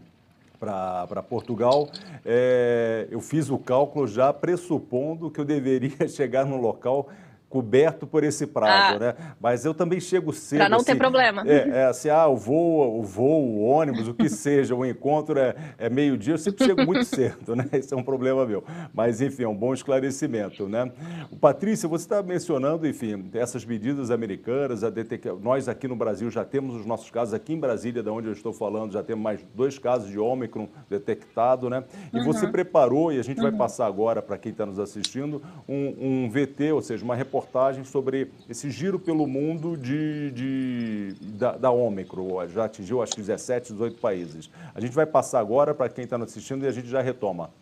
para 0.59 1.23
Portugal, 1.23 1.89
é, 2.27 3.07
eu 3.13 3.21
fiz 3.21 3.49
o 3.49 3.59
cálculo 3.59 4.09
já 4.09 4.33
pressupondo 4.33 5.31
que 5.31 5.41
eu 5.41 5.45
deveria 5.45 6.09
chegar 6.11 6.45
no 6.45 6.57
local 6.57 7.09
coberto 7.49 8.07
por 8.07 8.23
esse 8.23 8.47
prazo, 8.47 8.97
ah, 8.97 8.99
né? 8.99 9.15
Mas 9.41 9.65
eu 9.65 9.73
também 9.73 9.99
chego 10.01 10.33
cedo. 10.33 10.59
Para 10.59 10.69
não 10.69 10.77
assim, 10.79 10.87
ter 10.87 10.97
problema. 10.97 11.43
É, 11.47 11.69
é, 11.69 11.85
assim, 11.87 12.11
ah, 12.11 12.27
o 12.27 12.37
voo, 12.37 13.01
o 13.01 13.03
voo, 13.03 13.43
o 13.43 13.61
ônibus, 13.63 14.07
o 14.07 14.15
que 14.15 14.29
seja, 14.29 14.75
o 14.75 14.85
encontro 14.85 15.39
é, 15.39 15.55
é 15.79 15.89
meio-dia, 15.89 16.35
eu 16.35 16.39
sempre 16.39 16.67
chego 16.67 16.85
muito 16.85 17.05
cedo, 17.05 17.57
né? 17.57 17.67
Isso 17.73 17.95
é 17.95 17.97
um 17.97 18.03
problema 18.03 18.45
meu. 18.45 18.63
Mas, 18.93 19.23
enfim, 19.23 19.45
é 19.45 19.49
um 19.49 19.55
bom 19.55 19.73
esclarecimento, 19.73 20.69
né? 20.69 20.93
O 21.31 21.37
Patrícia, 21.37 21.89
você 21.89 22.05
está 22.05 22.23
mencionando, 22.23 22.87
enfim, 22.87 23.31
essas 23.33 23.65
medidas 23.65 24.11
americanas, 24.11 24.85
a 24.85 24.91
DTK, 24.91 25.33
nós 25.41 25.69
aqui 25.69 25.89
no 25.89 25.97
Brasil 25.97 26.31
já 26.31 26.45
temos 26.45 26.77
os 26.77 26.85
nossos 26.85 27.11
casos, 27.11 27.33
aqui 27.33 27.55
em 27.55 27.59
Brasília, 27.59 28.03
da 28.03 28.13
onde 28.13 28.27
eu 28.27 28.33
estou 28.33 28.53
falando, 28.53 28.93
já 28.93 29.03
temos 29.03 29.23
mais 29.23 29.41
dois 29.55 29.79
casos 29.79 30.11
de 30.11 30.19
Ômicron 30.19 30.69
detectado, 30.91 31.71
né? 31.71 31.83
E 32.13 32.19
uhum. 32.19 32.25
você 32.25 32.47
preparou, 32.47 33.11
e 33.11 33.19
a 33.19 33.23
gente 33.23 33.39
uhum. 33.39 33.45
vai 33.45 33.53
passar 33.53 33.87
agora, 33.87 34.21
para 34.21 34.37
quem 34.37 34.53
está 34.53 34.67
nos 34.67 34.79
assistindo, 34.79 35.43
um, 35.67 36.25
um 36.27 36.31
VT, 36.31 36.73
ou 36.73 36.83
seja, 36.83 37.03
uma 37.03 37.17
reportagem 37.17 37.38
reportagem 37.39 37.85
sobre 37.85 38.31
esse 38.49 38.71
giro 38.71 38.99
pelo 38.99 39.27
mundo 39.27 39.77
de, 39.77 40.31
de 40.33 41.15
da, 41.37 41.57
da 41.57 41.71
Ômicron. 41.71 42.47
Já 42.49 42.65
atingiu, 42.65 43.03
acho 43.03 43.13
que 43.13 43.21
17, 43.21 43.73
18 43.73 44.01
países. 44.01 44.51
A 44.75 44.81
gente 44.81 44.93
vai 44.93 45.07
passar 45.07 45.41
agora 45.41 45.75
para 45.75 45.89
quem 45.89 46.05
está 46.05 46.17
assistindo 46.17 46.65
e 46.65 46.69
a 46.69 46.73
gente 46.73 46.89
já 46.89 47.01
retoma. 47.01 47.53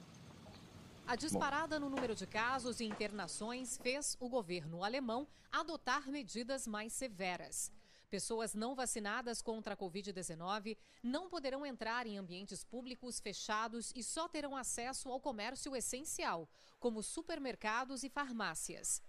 A 1.06 1.14
disparada 1.14 1.78
no 1.78 1.88
número 1.88 2.14
de 2.14 2.26
casos 2.26 2.80
e 2.80 2.84
internações 2.84 3.78
fez 3.78 4.16
o 4.18 4.28
governo 4.28 4.82
alemão 4.82 5.26
adotar 5.52 6.08
medidas 6.08 6.66
mais 6.66 6.92
severas. 6.92 7.70
Pessoas 8.10 8.54
não 8.54 8.74
vacinadas 8.74 9.42
contra 9.42 9.74
a 9.74 9.76
Covid-19 9.76 10.76
não 11.02 11.28
poderão 11.28 11.66
entrar 11.66 12.06
em 12.06 12.18
ambientes 12.18 12.64
públicos 12.64 13.20
fechados 13.20 13.92
e 13.96 14.02
só 14.02 14.28
terão 14.28 14.56
acesso 14.56 15.10
ao 15.10 15.20
comércio 15.20 15.74
essencial, 15.74 16.48
como 16.78 17.02
supermercados 17.02 18.04
e 18.04 18.08
farmácias. 18.08 19.02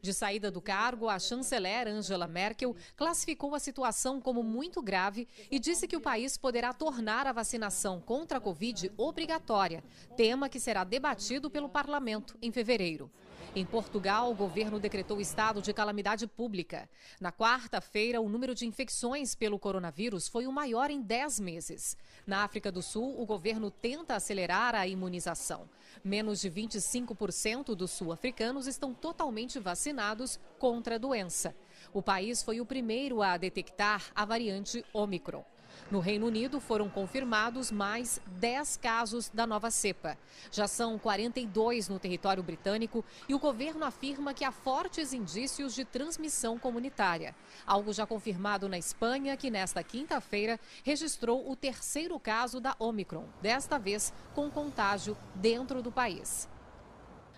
De 0.00 0.14
saída 0.14 0.52
do 0.52 0.60
cargo, 0.60 1.08
a 1.08 1.18
chanceler 1.18 1.88
Angela 1.88 2.28
Merkel 2.28 2.76
classificou 2.96 3.56
a 3.56 3.58
situação 3.58 4.20
como 4.20 4.40
muito 4.40 4.80
grave 4.80 5.26
e 5.50 5.58
disse 5.58 5.88
que 5.88 5.96
o 5.96 6.00
país 6.00 6.36
poderá 6.36 6.72
tornar 6.72 7.26
a 7.26 7.32
vacinação 7.32 8.00
contra 8.00 8.38
a 8.38 8.40
Covid 8.40 8.92
obrigatória, 8.96 9.82
tema 10.16 10.48
que 10.48 10.60
será 10.60 10.84
debatido 10.84 11.50
pelo 11.50 11.68
parlamento 11.68 12.38
em 12.40 12.52
fevereiro. 12.52 13.10
Em 13.52 13.66
Portugal, 13.66 14.30
o 14.30 14.34
governo 14.34 14.78
decretou 14.78 15.20
estado 15.20 15.60
de 15.60 15.72
calamidade 15.72 16.24
pública. 16.24 16.88
Na 17.20 17.32
quarta-feira, 17.32 18.20
o 18.20 18.28
número 18.28 18.54
de 18.54 18.64
infecções 18.64 19.34
pelo 19.34 19.58
coronavírus 19.58 20.28
foi 20.28 20.46
o 20.46 20.52
maior 20.52 20.88
em 20.88 21.02
10 21.02 21.40
meses. 21.40 21.96
Na 22.24 22.44
África 22.44 22.70
do 22.70 22.80
Sul, 22.80 23.20
o 23.20 23.26
governo 23.26 23.68
tenta 23.68 24.14
acelerar 24.14 24.76
a 24.76 24.86
imunização. 24.86 25.68
Menos 26.04 26.40
de 26.40 26.48
25% 26.48 27.74
dos 27.74 27.90
sul-africanos 27.90 28.68
estão 28.68 28.94
totalmente 28.94 29.58
vacinados 29.58 30.38
contra 30.56 30.94
a 30.94 30.98
doença. 30.98 31.52
O 31.92 32.00
país 32.00 32.44
foi 32.44 32.60
o 32.60 32.66
primeiro 32.66 33.20
a 33.20 33.36
detectar 33.36 34.12
a 34.14 34.24
variante 34.24 34.84
Omicron. 34.92 35.44
No 35.90 36.00
Reino 36.00 36.26
Unido, 36.26 36.60
foram 36.60 36.88
confirmados 36.88 37.70
mais 37.70 38.20
10 38.38 38.76
casos 38.76 39.28
da 39.28 39.46
nova 39.46 39.70
cepa. 39.70 40.16
Já 40.50 40.66
são 40.66 40.98
42 40.98 41.88
no 41.88 41.98
território 41.98 42.42
britânico 42.42 43.04
e 43.28 43.34
o 43.34 43.38
governo 43.38 43.84
afirma 43.84 44.34
que 44.34 44.44
há 44.44 44.50
fortes 44.50 45.12
indícios 45.12 45.74
de 45.74 45.84
transmissão 45.84 46.58
comunitária. 46.58 47.34
Algo 47.66 47.92
já 47.92 48.06
confirmado 48.06 48.68
na 48.68 48.78
Espanha, 48.78 49.36
que 49.36 49.50
nesta 49.50 49.82
quinta-feira 49.82 50.58
registrou 50.84 51.50
o 51.50 51.56
terceiro 51.56 52.18
caso 52.18 52.60
da 52.60 52.74
Omicron, 52.78 53.24
desta 53.40 53.78
vez 53.78 54.12
com 54.34 54.50
contágio 54.50 55.16
dentro 55.34 55.82
do 55.82 55.92
país. 55.92 56.48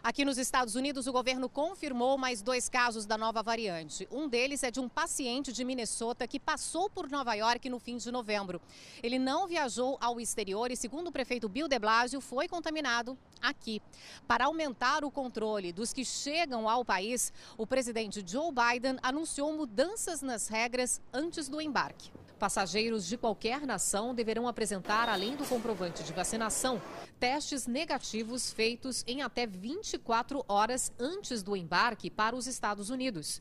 Aqui 0.05 0.25
nos 0.25 0.37
Estados 0.37 0.75
Unidos, 0.75 1.07
o 1.07 1.13
governo 1.13 1.49
confirmou 1.49 2.19
mais 2.19 2.43
dois 2.43 2.69
casos 2.69 3.07
da 3.07 3.17
nova 3.17 3.41
variante. 3.41 4.09
Um 4.11 4.29
deles 4.29 4.65
é 4.65 4.71
de 4.71 4.81
um 4.81 4.89
paciente 4.89 5.53
de 5.53 5.65
Minnesota 5.65 6.27
que 6.27 6.41
passou 6.41 6.91
por 6.91 7.09
Nova 7.09 7.33
York 7.35 7.71
no 7.71 7.79
fim 7.79 7.99
de 7.99 8.11
novembro. 8.11 8.61
Ele 9.01 9.17
não 9.17 9.47
viajou 9.47 9.97
ao 10.01 10.21
exterior 10.21 10.73
e, 10.73 10.77
segundo 10.77 11.07
o 11.07 11.13
prefeito 11.13 11.49
Bill 11.49 11.69
de 11.69 11.79
Blasio, 11.79 12.21
foi 12.21 12.49
contaminado 12.49 13.17
aqui. 13.41 13.81
Para 14.27 14.47
aumentar 14.47 15.05
o 15.05 15.11
controle 15.11 15.73
dos 15.73 15.93
que 15.93 16.05
chegam 16.05 16.69
ao 16.69 16.85
país, 16.85 17.33
o 17.57 17.65
presidente 17.65 18.25
Joe 18.27 18.51
Biden 18.51 18.99
anunciou 19.05 19.57
mudanças 19.57 20.21
nas 20.21 20.49
regras 20.49 21.01
antes 21.13 21.49
do 21.49 21.61
embarque. 21.61 22.11
Passageiros 22.43 23.07
de 23.07 23.17
qualquer 23.17 23.65
nação 23.65 24.13
deverão 24.13 24.49
apresentar, 24.49 25.09
além 25.09 25.37
do 25.37 25.45
comprovante 25.45 26.03
de 26.03 26.13
vacinação, 26.13 26.83
testes 27.21 27.69
negativos 27.69 28.53
feitos 28.53 29.05
em 29.07 29.23
até 29.23 29.47
24 29.47 30.45
horas 30.49 30.93
antes 30.99 31.41
do 31.41 31.57
embarque 31.57 32.11
para 32.11 32.35
os 32.35 32.49
Estados 32.49 32.91
Unidos. 32.91 33.41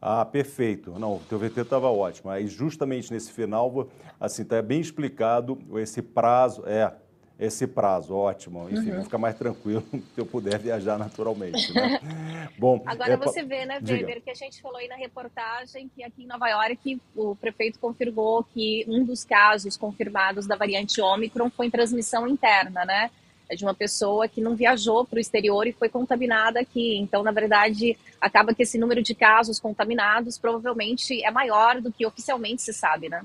Ah, 0.00 0.24
perfeito. 0.24 0.98
Não, 0.98 1.16
o 1.16 1.20
teu 1.28 1.38
VT 1.38 1.60
estava 1.60 1.90
ótimo. 1.90 2.30
Aí 2.30 2.46
justamente 2.46 3.12
nesse 3.12 3.30
final, 3.30 3.88
assim, 4.18 4.40
está 4.40 4.62
bem 4.62 4.80
explicado 4.80 5.58
esse 5.74 6.00
prazo. 6.00 6.62
É, 6.64 6.94
esse 7.38 7.66
prazo, 7.66 8.14
ótimo. 8.14 8.68
Enfim, 8.70 8.90
uhum. 8.90 8.94
vou 8.96 9.04
ficar 9.04 9.18
mais 9.18 9.36
tranquilo 9.36 9.84
se 10.14 10.20
eu 10.20 10.26
puder 10.26 10.58
viajar 10.58 10.98
naturalmente. 10.98 11.72
Né? 11.74 12.00
Bom, 12.56 12.82
Agora 12.86 13.14
é, 13.14 13.16
você 13.16 13.42
vê, 13.42 13.64
né, 13.64 13.80
Weber, 13.82 14.22
que 14.22 14.30
a 14.30 14.34
gente 14.34 14.62
falou 14.62 14.78
aí 14.78 14.86
na 14.86 14.94
reportagem 14.94 15.90
que 15.94 16.02
aqui 16.04 16.22
em 16.22 16.26
Nova 16.26 16.48
York 16.48 17.00
o 17.16 17.34
prefeito 17.34 17.78
confirmou 17.78 18.44
que 18.44 18.84
um 18.88 19.04
dos 19.04 19.24
casos 19.24 19.76
confirmados 19.76 20.46
da 20.46 20.56
variante 20.56 21.00
Ômicron 21.00 21.50
foi 21.50 21.66
em 21.66 21.70
transmissão 21.70 22.28
interna, 22.28 22.84
né? 22.84 23.10
É 23.48 23.54
de 23.54 23.64
uma 23.64 23.74
pessoa 23.74 24.26
que 24.26 24.40
não 24.40 24.54
viajou 24.54 25.04
para 25.04 25.18
o 25.18 25.20
exterior 25.20 25.66
e 25.66 25.72
foi 25.72 25.88
contaminada 25.88 26.60
aqui. 26.60 26.96
Então, 26.96 27.22
na 27.22 27.30
verdade, 27.30 27.98
acaba 28.18 28.54
que 28.54 28.62
esse 28.62 28.78
número 28.78 29.02
de 29.02 29.14
casos 29.14 29.60
contaminados 29.60 30.38
provavelmente 30.38 31.22
é 31.22 31.30
maior 31.30 31.80
do 31.80 31.92
que 31.92 32.06
oficialmente 32.06 32.62
se 32.62 32.72
sabe, 32.72 33.08
né? 33.08 33.22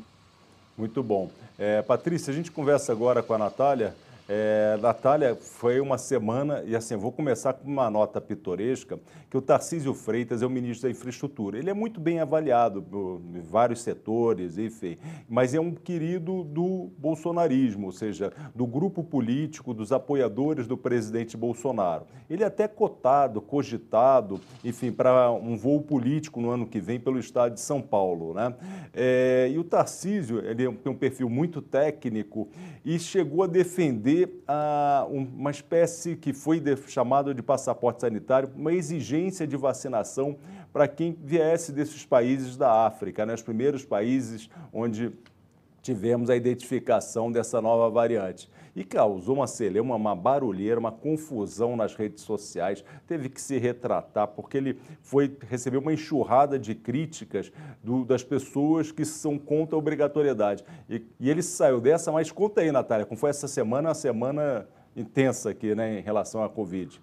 Muito 0.79 1.03
bom. 1.03 1.29
É, 1.57 1.81
Patrícia, 1.81 2.31
a 2.31 2.33
gente 2.33 2.51
conversa 2.51 2.93
agora 2.93 3.21
com 3.21 3.33
a 3.33 3.37
Natália. 3.37 3.93
É, 4.31 4.77
Natália, 4.79 5.35
foi 5.35 5.79
uma 5.79 5.97
semana, 5.97 6.63
e 6.63 6.75
assim, 6.75 6.95
vou 6.95 7.11
começar 7.11 7.51
com 7.53 7.67
uma 7.67 7.89
nota 7.89 8.21
pitoresca, 8.21 8.99
que 9.27 9.35
o 9.35 9.41
Tarcísio 9.41 9.91
Freitas 9.91 10.43
é 10.43 10.45
o 10.45 10.49
ministro 10.51 10.87
da 10.87 10.91
Infraestrutura. 10.91 11.57
Ele 11.57 11.67
é 11.67 11.73
muito 11.73 11.99
bem 11.99 12.19
avaliado 12.19 12.79
por 12.79 13.19
vários 13.49 13.81
setores, 13.81 14.59
enfim, 14.59 14.99
mas 15.27 15.55
é 15.55 15.59
um 15.59 15.71
querido 15.73 16.43
do 16.43 16.91
bolsonarismo, 16.99 17.87
ou 17.87 17.91
seja, 17.91 18.31
do 18.53 18.67
grupo 18.67 19.03
político, 19.03 19.73
dos 19.73 19.91
apoiadores 19.91 20.67
do 20.67 20.77
presidente 20.77 21.35
Bolsonaro. 21.35 22.05
Ele 22.29 22.43
é 22.43 22.45
até 22.45 22.67
cotado, 22.67 23.41
cogitado, 23.41 24.39
enfim, 24.63 24.91
para 24.91 25.31
um 25.31 25.57
voo 25.57 25.81
político 25.81 26.39
no 26.39 26.51
ano 26.51 26.67
que 26.67 26.79
vem 26.79 26.99
pelo 26.99 27.17
estado 27.17 27.55
de 27.55 27.61
São 27.61 27.81
Paulo. 27.81 28.35
Né? 28.35 28.53
É, 28.93 29.49
e 29.51 29.57
o 29.57 29.63
Tarcísio, 29.63 30.37
ele 30.45 30.71
tem 30.71 30.91
um 30.91 30.95
perfil 30.95 31.27
muito 31.27 31.63
técnico 31.63 32.47
e 32.85 32.99
chegou 32.99 33.41
a 33.41 33.47
defender 33.47 34.18
a, 34.47 35.05
uma 35.09 35.51
espécie 35.51 36.15
que 36.15 36.33
foi 36.33 36.59
de, 36.59 36.75
chamado 36.87 37.33
de 37.33 37.41
passaporte 37.41 38.01
sanitário, 38.01 38.49
uma 38.55 38.73
exigência 38.73 39.45
de 39.45 39.55
vacinação 39.55 40.37
para 40.73 40.87
quem 40.87 41.17
viesse 41.23 41.71
desses 41.71 42.05
países 42.05 42.57
da 42.57 42.85
África, 42.85 43.25
né, 43.25 43.33
os 43.33 43.41
primeiros 43.41 43.85
países 43.85 44.49
onde 44.73 45.11
tivemos 45.81 46.29
a 46.29 46.35
identificação 46.35 47.31
dessa 47.31 47.61
nova 47.61 47.89
variante. 47.89 48.49
E 48.79 48.83
causou 48.85 49.35
uma 49.35 49.45
celeuma, 49.45 49.93
uma 49.93 50.15
barulheira, 50.15 50.79
uma 50.79 50.89
confusão 50.89 51.75
nas 51.75 51.95
redes 51.95 52.23
sociais. 52.23 52.81
Teve 53.05 53.27
que 53.27 53.41
se 53.41 53.57
retratar, 53.57 54.29
porque 54.29 54.55
ele 54.55 54.79
foi 55.01 55.35
recebeu 55.49 55.81
uma 55.81 55.91
enxurrada 55.91 56.57
de 56.57 56.73
críticas 56.73 57.51
do, 57.83 58.05
das 58.05 58.23
pessoas 58.23 58.89
que 58.89 59.03
são 59.03 59.37
contra 59.37 59.75
a 59.75 59.77
obrigatoriedade. 59.77 60.63
E, 60.89 61.05
e 61.19 61.29
ele 61.29 61.43
saiu 61.43 61.81
dessa, 61.81 62.09
mas 62.09 62.31
conta 62.31 62.61
aí, 62.61 62.71
Natália, 62.71 63.05
como 63.05 63.19
foi 63.19 63.31
essa 63.31 63.49
semana, 63.49 63.89
uma 63.89 63.93
semana 63.93 64.65
intensa 64.95 65.49
aqui, 65.49 65.75
né, 65.75 65.99
em 65.99 66.01
relação 66.01 66.41
à 66.41 66.47
Covid. 66.47 67.01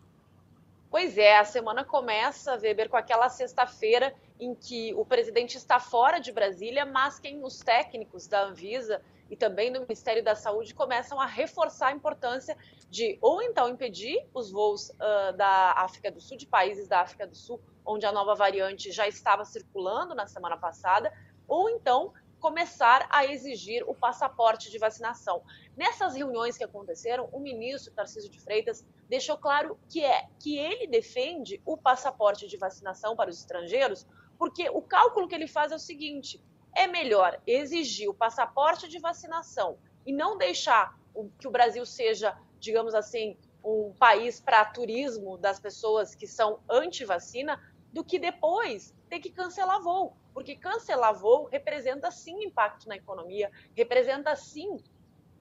Pois 0.97 1.19
é, 1.19 1.37
a 1.37 1.45
semana 1.45 1.85
começa, 1.85 2.57
Weber, 2.57 2.89
com 2.89 2.97
aquela 2.97 3.29
sexta-feira 3.29 4.15
em 4.41 4.55
que 4.55 4.95
o 4.95 5.05
presidente 5.05 5.55
está 5.59 5.79
fora 5.79 6.19
de 6.19 6.33
Brasília, 6.33 6.87
mas 6.87 7.21
quem 7.21 7.45
os 7.45 7.59
técnicos 7.59 8.27
da 8.27 8.45
Anvisa 8.45 9.03
e 9.31 9.37
também 9.37 9.71
do 9.71 9.81
Ministério 9.81 10.25
da 10.25 10.35
Saúde 10.35 10.75
começam 10.75 11.21
a 11.21 11.27
reforçar 11.27 11.89
a 11.89 11.93
importância 11.93 12.57
de 12.89 13.19
ou 13.21 13.43
então 13.43 13.69
impedir 13.69 14.27
os 14.33 14.51
voos 14.51 14.89
uh, 14.89 15.37
da 15.37 15.75
África 15.77 16.11
do 16.11 16.19
Sul, 16.19 16.39
de 16.39 16.47
países 16.47 16.89
da 16.89 17.03
África 17.03 17.27
do 17.27 17.37
Sul, 17.37 17.61
onde 17.85 18.07
a 18.07 18.11
nova 18.11 18.35
variante 18.35 18.91
já 18.91 19.07
estava 19.07 19.45
circulando 19.45 20.15
na 20.15 20.27
semana 20.27 20.57
passada, 20.57 21.13
ou 21.47 21.69
então 21.69 22.15
começar 22.47 23.09
a 23.11 23.27
exigir 23.27 23.83
o 23.89 23.93
passaporte 23.93 24.71
de 24.71 24.79
vacinação. 24.79 25.43
Nessas 25.77 26.15
reuniões 26.15 26.57
que 26.57 26.63
aconteceram, 26.63 27.29
o 27.33 27.41
ministro 27.41 27.93
Tarcísio 27.93 28.31
de 28.31 28.39
Freitas 28.39 28.87
deixou 29.09 29.37
claro 29.37 29.77
que 29.89 30.05
é 30.05 30.29
que 30.39 30.57
ele 30.57 30.87
defende 30.87 31.61
o 31.67 31.77
passaporte 31.77 32.47
de 32.47 32.57
vacinação 32.57 33.17
para 33.17 33.31
os 33.31 33.41
estrangeiros, 33.41 34.07
porque 34.39 34.71
o 34.71 34.81
cálculo 34.81 35.27
que 35.27 35.35
ele 35.35 35.49
faz 35.49 35.73
é 35.73 35.75
o 35.75 35.79
seguinte: 35.81 36.41
é 36.73 36.87
melhor 36.87 37.37
exigir 37.49 38.09
o 38.09 38.15
passaporte 38.15 38.87
de 38.87 39.01
vacinação 39.01 39.77
e 40.07 40.13
não 40.13 40.39
deixar 40.39 40.97
que 41.41 41.49
o 41.49 41.51
Brasil 41.51 41.85
seja, 41.85 42.39
digamos 42.61 42.95
assim, 42.95 43.37
um 43.65 43.93
país 43.99 44.39
para 44.39 44.65
turismo 44.67 45.37
das 45.37 45.59
pessoas 45.59 46.15
que 46.15 46.29
são 46.29 46.61
anti-vacina, 46.71 47.61
do 47.93 48.05
que 48.05 48.21
depois 48.21 48.95
ter 49.09 49.19
que 49.19 49.33
cancelar 49.33 49.83
voo 49.83 50.17
porque 50.37 50.55
cancelar 50.55 51.15
voo 51.15 51.45
representa 51.45 52.11
sim 52.11 52.45
impacto 52.45 52.87
na 52.87 52.95
economia, 52.95 53.51
representa 53.75 54.37
sim 54.37 54.77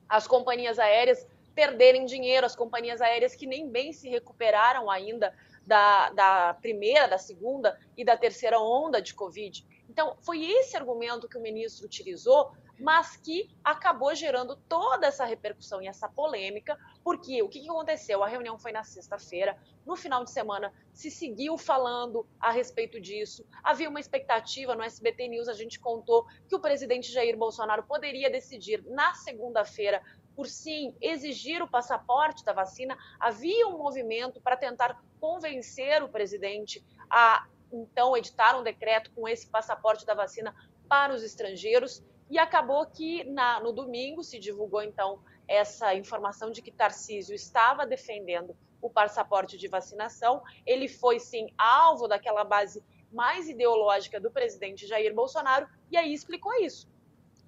as 0.08 0.26
companhias 0.26 0.80
aéreas 0.80 1.28
perderem 1.54 2.06
dinheiro, 2.06 2.46
as 2.46 2.56
companhias 2.56 3.02
aéreas 3.02 3.36
que 3.36 3.46
nem 3.46 3.70
bem 3.70 3.92
se 3.92 4.08
recuperaram 4.08 4.90
ainda 4.90 5.36
da, 5.68 6.12
da 6.12 6.54
primeira, 6.62 7.10
da 7.10 7.18
segunda 7.18 7.78
e 7.98 8.06
da 8.06 8.16
terceira 8.16 8.58
onda 8.58 9.02
de 9.02 9.14
Covid. 9.14 9.68
Então, 9.90 10.16
foi 10.22 10.46
esse 10.46 10.78
argumento 10.78 11.28
que 11.28 11.38
o 11.38 11.42
ministro 11.42 11.86
utilizou 11.86 12.54
mas 12.80 13.16
que 13.18 13.50
acabou 13.64 14.14
gerando 14.14 14.56
toda 14.68 15.08
essa 15.08 15.26
repercussão 15.26 15.82
e 15.82 15.88
essa 15.88 16.08
polêmica, 16.10 16.78
porque 17.04 17.42
o 17.42 17.50
que, 17.50 17.70
aconteceu? 17.70 18.24
A 18.24 18.28
reunião 18.28 18.58
foi 18.58 18.72
na 18.72 18.84
sexta-feira, 18.84 19.58
no 19.86 19.96
final 19.96 20.24
de 20.24 20.32
semana 20.32 20.74
se 20.94 21.10
seguiu 21.12 21.58
falando 21.58 22.28
a 22.40 22.52
respeito 22.52 23.00
disso, 23.00 23.46
havia 23.64 23.90
uma 23.90 24.00
expectativa 24.00 24.76
no 24.76 24.84
SBT 24.84 25.28
News, 25.28 25.48
a 25.48 25.54
gente 25.54 25.80
contou 25.80 26.26
que 26.48 26.56
o 26.56 26.60
presidente 26.60 27.12
Jair 27.12 27.38
Bolsonaro 27.38 27.84
poderia 27.84 28.30
decidir 28.30 28.84
na 28.86 29.14
segunda-feira 29.14 30.02
por 30.36 30.48
sim 30.48 30.94
exigir 31.02 31.62
o 31.62 31.68
passaporte 31.68 32.44
da 32.44 32.52
vacina, 32.52 32.98
havia 33.20 33.68
um 33.68 33.78
movimento 33.78 34.42
para 34.42 34.58
tentar 34.58 35.02
convencer 35.20 36.04
o 36.04 36.10
presidente 36.10 36.86
a 37.10 37.48
então 37.72 38.16
editar 38.16 38.58
um 38.58 38.64
decreto 38.64 39.12
com 39.12 39.28
esse 39.28 39.48
passaporte 39.48 40.06
da 40.06 40.14
vacina 40.14 40.56
para 40.88 41.14
os 41.14 41.24
estrangeiros. 41.24 42.04
E 42.30 42.38
acabou 42.40 42.86
que 42.86 43.24
na, 43.26 43.60
no 43.60 43.72
domingo 43.72 44.24
se 44.24 44.40
divulgou 44.40 44.82
então 44.82 45.20
essa 45.48 45.94
informação 45.94 46.52
de 46.52 46.62
que 46.62 46.72
Tarcísio 46.72 47.36
estava 47.36 47.86
defendendo 47.86 48.56
o 48.82 48.90
passaporte 48.90 49.58
de 49.58 49.68
vacinação. 49.68 50.42
Ele 50.66 50.88
foi 50.88 51.20
sim 51.20 51.48
alvo 51.58 52.08
daquela 52.08 52.44
base 52.44 52.84
mais 53.12 53.48
ideológica 53.48 54.20
do 54.20 54.32
presidente 54.32 54.88
Jair 54.88 55.14
Bolsonaro 55.14 55.68
e 55.92 55.98
aí 55.98 56.14
explicou 56.14 56.54
isso. 56.62 56.88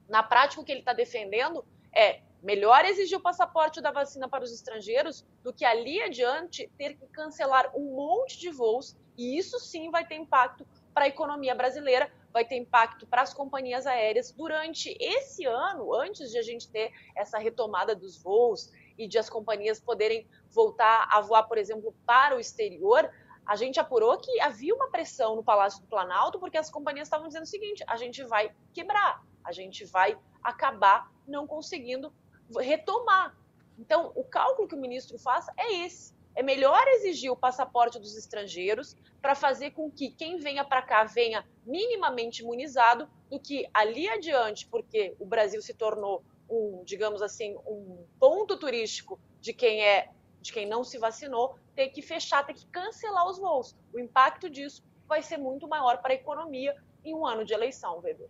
Na 0.07 0.23
prática, 0.23 0.61
o 0.61 0.65
que 0.65 0.71
ele 0.71 0.79
está 0.79 0.93
defendendo 0.93 1.65
é 1.93 2.21
melhor 2.41 2.85
exigir 2.85 3.17
o 3.17 3.21
passaporte 3.21 3.81
da 3.81 3.91
vacina 3.91 4.29
para 4.29 4.43
os 4.43 4.53
estrangeiros 4.53 5.25
do 5.43 5.51
que 5.51 5.65
ali 5.65 6.01
adiante 6.01 6.71
ter 6.77 6.95
que 6.95 7.07
cancelar 7.07 7.71
um 7.75 7.95
monte 7.95 8.39
de 8.39 8.49
voos 8.49 8.95
e 9.17 9.37
isso 9.37 9.59
sim 9.59 9.89
vai 9.89 10.05
ter 10.05 10.15
impacto 10.15 10.65
para 10.93 11.05
a 11.05 11.07
economia 11.07 11.55
brasileira, 11.55 12.11
vai 12.31 12.45
ter 12.45 12.55
impacto 12.55 13.07
para 13.07 13.21
as 13.21 13.33
companhias 13.33 13.87
aéreas 13.87 14.31
durante 14.31 14.95
esse 14.99 15.45
ano, 15.45 15.93
antes 15.93 16.31
de 16.31 16.37
a 16.37 16.41
gente 16.41 16.69
ter 16.69 16.91
essa 17.15 17.37
retomada 17.37 17.95
dos 17.95 18.21
voos 18.21 18.71
e 18.97 19.07
de 19.07 19.17
as 19.17 19.29
companhias 19.29 19.79
poderem 19.79 20.27
voltar 20.49 21.07
a 21.11 21.21
voar, 21.21 21.43
por 21.43 21.57
exemplo, 21.57 21.95
para 22.05 22.35
o 22.35 22.39
exterior. 22.39 23.09
A 23.45 23.55
gente 23.55 23.79
apurou 23.79 24.17
que 24.17 24.39
havia 24.41 24.75
uma 24.75 24.89
pressão 24.89 25.35
no 25.35 25.43
Palácio 25.43 25.81
do 25.81 25.87
Planalto, 25.87 26.39
porque 26.39 26.57
as 26.57 26.69
companhias 26.69 27.07
estavam 27.07 27.27
dizendo 27.27 27.43
o 27.43 27.47
seguinte: 27.47 27.83
a 27.87 27.95
gente 27.95 28.23
vai 28.23 28.53
quebrar, 28.73 29.23
a 29.43 29.51
gente 29.51 29.85
vai 29.85 30.17
acabar 30.43 31.11
não 31.27 31.47
conseguindo 31.47 32.13
retomar. 32.59 33.37
Então, 33.77 34.11
o 34.15 34.23
cálculo 34.23 34.67
que 34.67 34.75
o 34.75 34.79
ministro 34.79 35.19
faz 35.19 35.45
é 35.55 35.85
esse. 35.85 36.16
É 36.37 36.43
melhor 36.43 36.87
exigir 36.89 37.31
o 37.31 37.35
passaporte 37.35 37.97
dos 37.97 38.15
estrangeiros 38.15 38.95
para 39.19 39.33
fazer 39.33 39.71
com 39.71 39.89
que 39.89 40.11
quem 40.11 40.37
venha 40.37 40.63
para 40.63 40.83
cá 40.83 41.03
venha 41.03 41.43
minimamente 41.65 42.43
imunizado 42.43 43.09
do 43.27 43.39
que 43.39 43.67
ali 43.73 44.07
adiante, 44.07 44.67
porque 44.67 45.15
o 45.17 45.25
Brasil 45.25 45.59
se 45.63 45.73
tornou 45.73 46.23
um, 46.47 46.83
digamos 46.85 47.23
assim, 47.23 47.57
um 47.65 48.05
ponto 48.19 48.55
turístico 48.55 49.19
de 49.41 49.51
quem 49.51 49.81
é 49.81 50.11
de 50.39 50.53
quem 50.53 50.67
não 50.67 50.83
se 50.83 50.99
vacinou, 50.99 51.57
ter 51.75 51.89
que 51.89 52.03
fechar, 52.03 52.45
ter 52.45 52.53
que 52.53 52.67
cancelar 52.67 53.27
os 53.27 53.39
voos. 53.39 53.75
O 53.91 53.99
impacto 53.99 54.47
disso 54.47 54.83
vai 55.07 55.23
ser 55.23 55.37
muito 55.37 55.67
maior 55.67 56.03
para 56.03 56.13
a 56.13 56.15
economia 56.15 56.75
em 57.03 57.15
um 57.15 57.25
ano 57.25 57.43
de 57.43 57.55
eleição, 57.55 57.99
Weber. 57.99 58.29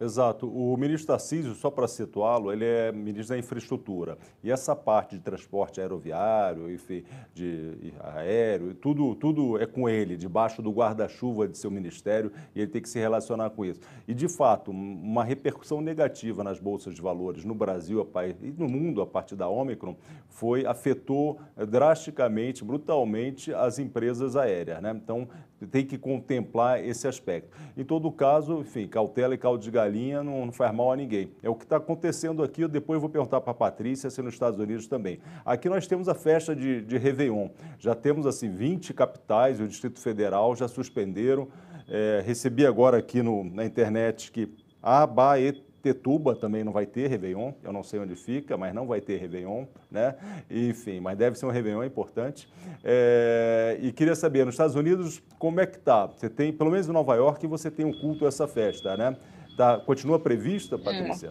Exato. 0.00 0.48
O 0.48 0.76
ministro 0.76 1.08
Tarcísio, 1.08 1.54
só 1.54 1.70
para 1.70 1.88
situá-lo, 1.88 2.52
ele 2.52 2.64
é 2.64 2.92
ministro 2.92 3.34
da 3.34 3.38
infraestrutura. 3.38 4.16
E 4.44 4.50
essa 4.50 4.76
parte 4.76 5.16
de 5.16 5.22
transporte 5.22 5.80
aeroviário, 5.80 6.70
enfim, 6.72 7.02
de 7.34 7.92
aéreo, 8.00 8.74
tudo, 8.74 9.14
tudo 9.16 9.60
é 9.60 9.66
com 9.66 9.88
ele, 9.88 10.16
debaixo 10.16 10.62
do 10.62 10.70
guarda-chuva 10.70 11.48
de 11.48 11.58
seu 11.58 11.70
ministério, 11.70 12.30
e 12.54 12.60
ele 12.60 12.70
tem 12.70 12.80
que 12.80 12.88
se 12.88 12.98
relacionar 12.98 13.50
com 13.50 13.64
isso. 13.64 13.80
E, 14.06 14.14
de 14.14 14.28
fato, 14.28 14.70
uma 14.70 15.24
repercussão 15.24 15.80
negativa 15.80 16.44
nas 16.44 16.60
bolsas 16.60 16.94
de 16.94 17.02
valores 17.02 17.44
no 17.44 17.54
Brasil 17.54 18.08
e 18.40 18.52
no 18.52 18.68
mundo 18.68 19.02
a 19.02 19.06
partir 19.06 19.34
da 19.34 19.48
Omicron 19.48 19.96
foi, 20.28 20.64
afetou 20.64 21.40
drasticamente, 21.56 22.64
brutalmente 22.64 23.52
as 23.52 23.80
empresas 23.80 24.36
aéreas. 24.36 24.80
Né? 24.80 24.92
Então, 24.94 25.28
tem 25.66 25.84
que 25.84 25.98
contemplar 25.98 26.84
esse 26.84 27.06
aspecto. 27.08 27.56
Em 27.76 27.84
todo 27.84 28.10
caso, 28.10 28.60
enfim, 28.60 28.86
cautela 28.86 29.34
e 29.34 29.38
caldo 29.38 29.62
de 29.62 29.70
galinha 29.70 30.22
não, 30.22 30.46
não 30.46 30.52
faz 30.52 30.74
mal 30.74 30.92
a 30.92 30.96
ninguém. 30.96 31.30
É 31.42 31.48
o 31.48 31.54
que 31.54 31.64
está 31.64 31.76
acontecendo 31.76 32.42
aqui, 32.42 32.62
eu 32.62 32.68
depois 32.68 33.00
vou 33.00 33.10
perguntar 33.10 33.40
para 33.40 33.50
a 33.50 33.54
Patrícia 33.54 34.10
se 34.10 34.22
nos 34.22 34.34
Estados 34.34 34.58
Unidos 34.58 34.86
também. 34.86 35.18
Aqui 35.44 35.68
nós 35.68 35.86
temos 35.86 36.08
a 36.08 36.14
festa 36.14 36.54
de, 36.54 36.82
de 36.82 36.96
Réveillon. 36.96 37.48
Já 37.78 37.94
temos, 37.94 38.26
assim, 38.26 38.50
20 38.50 38.94
capitais, 38.94 39.60
o 39.60 39.66
Distrito 39.66 39.98
Federal 39.98 40.54
já 40.54 40.68
suspenderam. 40.68 41.48
É, 41.88 42.22
recebi 42.24 42.66
agora 42.66 42.98
aqui 42.98 43.22
no, 43.22 43.44
na 43.44 43.64
internet 43.64 44.30
que 44.30 44.52
Abaeté 44.82 45.67
Tetuba 45.88 46.36
também 46.36 46.62
não 46.62 46.70
vai 46.70 46.84
ter 46.84 47.08
Réveillon, 47.08 47.52
eu 47.62 47.72
não 47.72 47.82
sei 47.82 47.98
onde 47.98 48.14
fica, 48.14 48.58
mas 48.58 48.74
não 48.74 48.86
vai 48.86 49.00
ter 49.00 49.16
Réveillon, 49.16 49.64
né? 49.90 50.14
Enfim, 50.50 51.00
mas 51.00 51.16
deve 51.16 51.38
ser 51.38 51.46
um 51.46 51.50
Réveillon 51.50 51.82
importante. 51.82 52.46
É, 52.84 53.78
e 53.80 53.90
queria 53.90 54.14
saber, 54.14 54.44
nos 54.44 54.54
Estados 54.54 54.76
Unidos, 54.76 55.22
como 55.38 55.60
é 55.60 55.66
que 55.66 55.78
tá? 55.78 56.06
Você 56.06 56.28
tem, 56.28 56.52
pelo 56.52 56.70
menos 56.70 56.86
em 56.86 56.92
Nova 56.92 57.14
York, 57.14 57.46
você 57.46 57.70
tem 57.70 57.86
um 57.86 57.92
culto 57.92 58.26
a 58.26 58.28
essa 58.28 58.46
festa, 58.46 58.98
né? 58.98 59.16
Tá, 59.56 59.78
continua 59.78 60.18
prevista, 60.18 60.76
é. 60.76 60.78
Patrícia? 60.78 61.30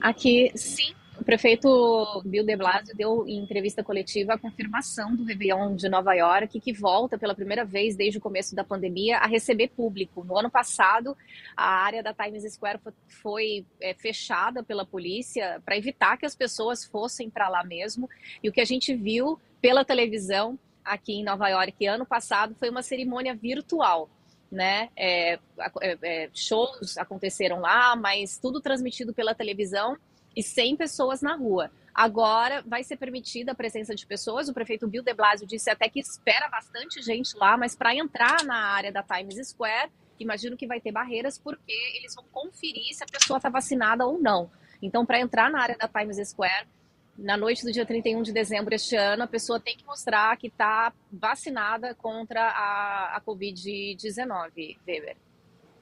Aqui, 0.00 0.52
sim, 0.54 0.94
prefeito 1.30 2.22
Bill 2.24 2.44
de 2.44 2.56
Blasio 2.56 2.96
deu 2.96 3.24
em 3.24 3.38
entrevista 3.38 3.84
coletiva 3.84 4.34
a 4.34 4.38
confirmação 4.38 5.14
do 5.14 5.22
Réveillon 5.22 5.76
de 5.76 5.88
Nova 5.88 6.12
York, 6.12 6.58
que 6.58 6.72
volta 6.72 7.16
pela 7.16 7.36
primeira 7.36 7.64
vez 7.64 7.94
desde 7.94 8.18
o 8.18 8.20
começo 8.20 8.52
da 8.56 8.64
pandemia 8.64 9.18
a 9.18 9.28
receber 9.28 9.68
público. 9.68 10.24
No 10.24 10.36
ano 10.36 10.50
passado, 10.50 11.16
a 11.56 11.84
área 11.84 12.02
da 12.02 12.12
Times 12.12 12.52
Square 12.52 12.80
foi 13.06 13.64
é, 13.80 13.94
fechada 13.94 14.64
pela 14.64 14.84
polícia 14.84 15.62
para 15.64 15.76
evitar 15.76 16.16
que 16.16 16.26
as 16.26 16.34
pessoas 16.34 16.84
fossem 16.84 17.30
para 17.30 17.48
lá 17.48 17.62
mesmo. 17.62 18.10
E 18.42 18.48
o 18.48 18.52
que 18.52 18.60
a 18.60 18.64
gente 18.64 18.92
viu 18.92 19.38
pela 19.60 19.84
televisão 19.84 20.58
aqui 20.84 21.12
em 21.12 21.22
Nova 21.22 21.48
York 21.48 21.86
ano 21.86 22.04
passado 22.04 22.56
foi 22.56 22.68
uma 22.68 22.82
cerimônia 22.82 23.36
virtual. 23.36 24.10
Né? 24.50 24.88
É, 24.96 25.34
é, 25.80 25.98
é 26.02 26.30
shows 26.34 26.98
aconteceram 26.98 27.60
lá, 27.60 27.94
mas 27.94 28.36
tudo 28.36 28.60
transmitido 28.60 29.14
pela 29.14 29.32
televisão 29.32 29.96
e 30.36 30.42
100 30.42 30.76
pessoas 30.76 31.20
na 31.20 31.34
rua. 31.34 31.70
Agora 31.94 32.62
vai 32.66 32.82
ser 32.82 32.96
permitida 32.96 33.52
a 33.52 33.54
presença 33.54 33.94
de 33.94 34.06
pessoas. 34.06 34.48
O 34.48 34.54
prefeito 34.54 34.88
Bill 34.88 35.02
de 35.02 35.12
Blasio 35.12 35.46
disse 35.46 35.70
até 35.70 35.88
que 35.88 36.00
espera 36.00 36.48
bastante 36.48 37.02
gente 37.02 37.36
lá, 37.36 37.56
mas 37.56 37.74
para 37.74 37.94
entrar 37.94 38.44
na 38.44 38.56
área 38.56 38.92
da 38.92 39.02
Times 39.02 39.48
Square, 39.48 39.90
imagino 40.18 40.56
que 40.56 40.66
vai 40.66 40.80
ter 40.80 40.92
barreiras 40.92 41.38
porque 41.38 41.72
eles 41.96 42.14
vão 42.14 42.24
conferir 42.30 42.94
se 42.94 43.02
a 43.02 43.06
pessoa 43.06 43.38
está 43.38 43.48
vacinada 43.48 44.06
ou 44.06 44.20
não. 44.20 44.50
Então, 44.80 45.04
para 45.04 45.20
entrar 45.20 45.50
na 45.50 45.60
área 45.60 45.76
da 45.76 45.88
Times 45.88 46.16
Square, 46.28 46.66
na 47.18 47.36
noite 47.36 47.64
do 47.64 47.72
dia 47.72 47.84
31 47.84 48.22
de 48.22 48.32
dezembro 48.32 48.74
este 48.74 48.96
ano, 48.96 49.24
a 49.24 49.26
pessoa 49.26 49.60
tem 49.60 49.76
que 49.76 49.84
mostrar 49.84 50.34
que 50.38 50.46
está 50.46 50.92
vacinada 51.12 51.94
contra 51.94 52.40
a, 52.40 53.16
a 53.16 53.20
Covid-19, 53.20 54.78
Weber. 54.86 55.16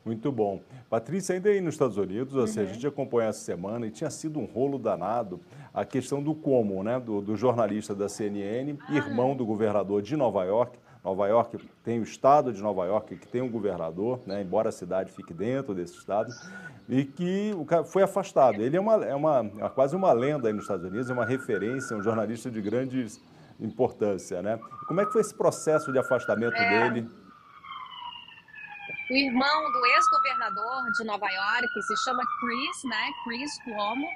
Muito 0.08 0.32
bom. 0.32 0.62
Patrícia, 0.88 1.34
ainda 1.34 1.50
aí 1.50 1.60
nos 1.60 1.74
Estados 1.74 1.98
Unidos, 1.98 2.34
assim, 2.38 2.60
uhum. 2.60 2.66
a 2.66 2.72
gente 2.72 2.86
acompanhou 2.86 3.28
essa 3.28 3.40
semana 3.40 3.86
e 3.86 3.90
tinha 3.90 4.08
sido 4.08 4.40
um 4.40 4.46
rolo 4.46 4.78
danado 4.78 5.38
a 5.74 5.84
questão 5.84 6.22
do 6.22 6.34
como, 6.34 6.82
né, 6.82 6.98
do, 6.98 7.20
do 7.20 7.36
jornalista 7.36 7.94
da 7.94 8.08
CNN, 8.08 8.78
ah. 8.88 8.94
irmão 8.94 9.36
do 9.36 9.44
governador 9.44 10.00
de 10.00 10.16
Nova 10.16 10.44
York. 10.44 10.78
Nova 11.04 11.28
York 11.28 11.58
tem 11.84 12.00
o 12.00 12.02
estado 12.02 12.54
de 12.54 12.62
Nova 12.62 12.86
York 12.86 13.16
que 13.16 13.28
tem 13.28 13.42
um 13.42 13.50
governador, 13.50 14.20
né, 14.26 14.40
embora 14.40 14.70
a 14.70 14.72
cidade 14.72 15.12
fique 15.12 15.34
dentro 15.34 15.74
desse 15.74 15.98
estado, 15.98 16.32
e 16.88 17.04
que 17.04 17.52
o 17.58 17.66
cara 17.66 17.84
foi 17.84 18.02
afastado. 18.02 18.62
Ele 18.62 18.78
é, 18.78 18.80
uma, 18.80 19.04
é, 19.04 19.14
uma, 19.14 19.50
é 19.58 19.68
quase 19.68 19.94
uma 19.94 20.10
lenda 20.14 20.48
aí 20.48 20.54
nos 20.54 20.64
Estados 20.64 20.86
Unidos, 20.86 21.10
é 21.10 21.12
uma 21.12 21.26
referência, 21.26 21.94
um 21.94 22.02
jornalista 22.02 22.50
de 22.50 22.62
grande 22.62 23.08
importância. 23.60 24.40
Né? 24.40 24.58
Como 24.86 25.02
é 25.02 25.04
que 25.04 25.12
foi 25.12 25.20
esse 25.20 25.34
processo 25.34 25.92
de 25.92 25.98
afastamento 25.98 26.56
é. 26.56 26.88
dele? 26.88 27.10
O 29.10 29.14
irmão 29.14 29.72
do 29.72 29.86
ex-governador 29.86 30.92
de 30.92 31.04
Nova 31.04 31.26
York, 31.26 31.82
se 31.82 31.96
chama 32.04 32.22
Chris, 32.40 32.84
né? 32.84 33.10
Chris 33.24 33.58
Cuomo, 33.64 34.06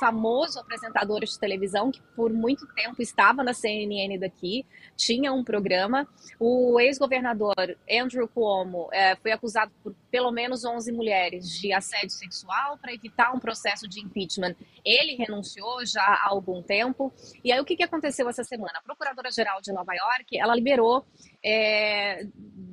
famoso 0.00 0.58
apresentador 0.58 1.20
de 1.20 1.38
televisão 1.38 1.90
que 1.90 2.02
por 2.16 2.32
muito 2.32 2.66
tempo 2.74 3.00
estava 3.00 3.44
na 3.44 3.54
CNN 3.54 4.18
daqui, 4.18 4.66
tinha 4.96 5.32
um 5.32 5.44
programa. 5.44 6.06
O 6.38 6.80
ex-governador 6.80 7.54
Andrew 7.88 8.26
Cuomo 8.26 8.88
é, 8.92 9.14
foi 9.16 9.30
acusado 9.30 9.70
por 9.82 9.94
pelo 10.10 10.30
menos 10.30 10.64
11 10.64 10.92
mulheres 10.92 11.48
de 11.48 11.72
assédio 11.72 12.10
sexual 12.10 12.76
para 12.78 12.92
evitar 12.92 13.32
um 13.34 13.38
processo 13.38 13.88
de 13.88 14.00
impeachment. 14.00 14.54
Ele 14.84 15.14
renunciou 15.14 15.84
já 15.86 16.02
há 16.02 16.28
algum 16.28 16.62
tempo. 16.62 17.12
E 17.44 17.52
aí 17.52 17.60
o 17.60 17.64
que, 17.64 17.76
que 17.76 17.84
aconteceu 17.84 18.28
essa 18.28 18.44
semana? 18.44 18.78
A 18.78 18.82
Procuradora-Geral 18.82 19.60
de 19.60 19.72
Nova 19.72 19.94
York, 19.94 20.38
ela 20.38 20.54
liberou 20.54 21.04
é, 21.44 22.24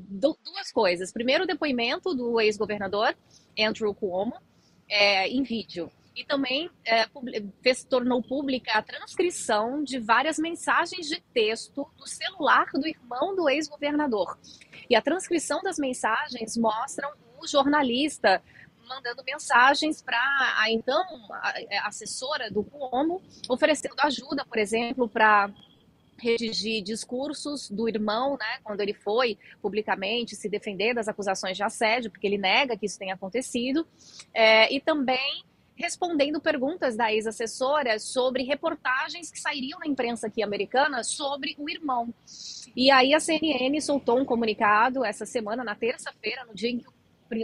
duas 0.09 0.71
coisas. 0.71 1.11
Primeiro, 1.11 1.43
o 1.43 1.47
depoimento 1.47 2.13
do 2.13 2.39
ex-governador 2.39 3.15
Andrew 3.57 3.93
Cuomo 3.93 4.35
é, 4.89 5.27
em 5.27 5.43
vídeo. 5.43 5.91
E 6.15 6.25
também 6.25 6.67
é, 6.83 7.05
fez, 7.61 7.83
tornou 7.83 8.23
pública 8.23 8.71
a 8.71 8.81
transcrição 8.81 9.83
de 9.83 9.99
várias 9.99 10.39
mensagens 10.39 11.07
de 11.07 11.21
texto 11.31 11.87
do 11.95 12.07
celular 12.07 12.65
do 12.73 12.87
irmão 12.87 13.35
do 13.35 13.47
ex-governador. 13.47 14.35
E 14.89 14.95
a 14.95 15.01
transcrição 15.01 15.61
das 15.61 15.77
mensagens 15.77 16.57
mostram 16.57 17.11
o 17.39 17.47
jornalista 17.47 18.41
mandando 18.87 19.23
mensagens 19.23 20.01
para 20.01 20.17
a 20.57 20.71
então 20.71 21.03
a 21.31 21.87
assessora 21.87 22.49
do 22.49 22.63
Cuomo, 22.63 23.21
oferecendo 23.49 23.95
ajuda, 23.99 24.45
por 24.45 24.57
exemplo, 24.57 25.09
para 25.09 25.51
redigir 26.17 26.83
discursos 26.83 27.69
do 27.69 27.87
irmão, 27.87 28.37
né, 28.39 28.59
quando 28.63 28.81
ele 28.81 28.93
foi 28.93 29.37
publicamente 29.61 30.35
se 30.35 30.49
defender 30.49 30.93
das 30.93 31.07
acusações 31.07 31.55
de 31.55 31.63
assédio, 31.63 32.09
porque 32.09 32.25
ele 32.25 32.37
nega 32.37 32.75
que 32.75 32.85
isso 32.85 32.97
tenha 32.97 33.13
acontecido, 33.13 33.85
é, 34.33 34.73
e 34.73 34.79
também 34.79 35.43
respondendo 35.75 36.41
perguntas 36.41 36.97
da 36.97 37.13
ex-assessora 37.13 37.99
sobre 37.99 38.41
reportagens 38.41 39.29
que 39.29 39.39
sairiam 39.39 39.77
na 39.77 39.85
imprensa 39.85 40.25
aqui 40.25 40.41
americana 40.41 41.03
sobre 41.03 41.55
o 41.59 41.69
irmão. 41.69 42.11
E 42.75 42.89
aí 42.89 43.13
a 43.13 43.19
CNN 43.19 43.79
soltou 43.79 44.19
um 44.19 44.25
comunicado 44.25 45.05
essa 45.05 45.25
semana, 45.25 45.63
na 45.63 45.75
terça-feira, 45.75 46.43
no 46.45 46.55
dia 46.55 46.71
em 46.71 46.79
que 46.79 46.87
o 46.87 46.96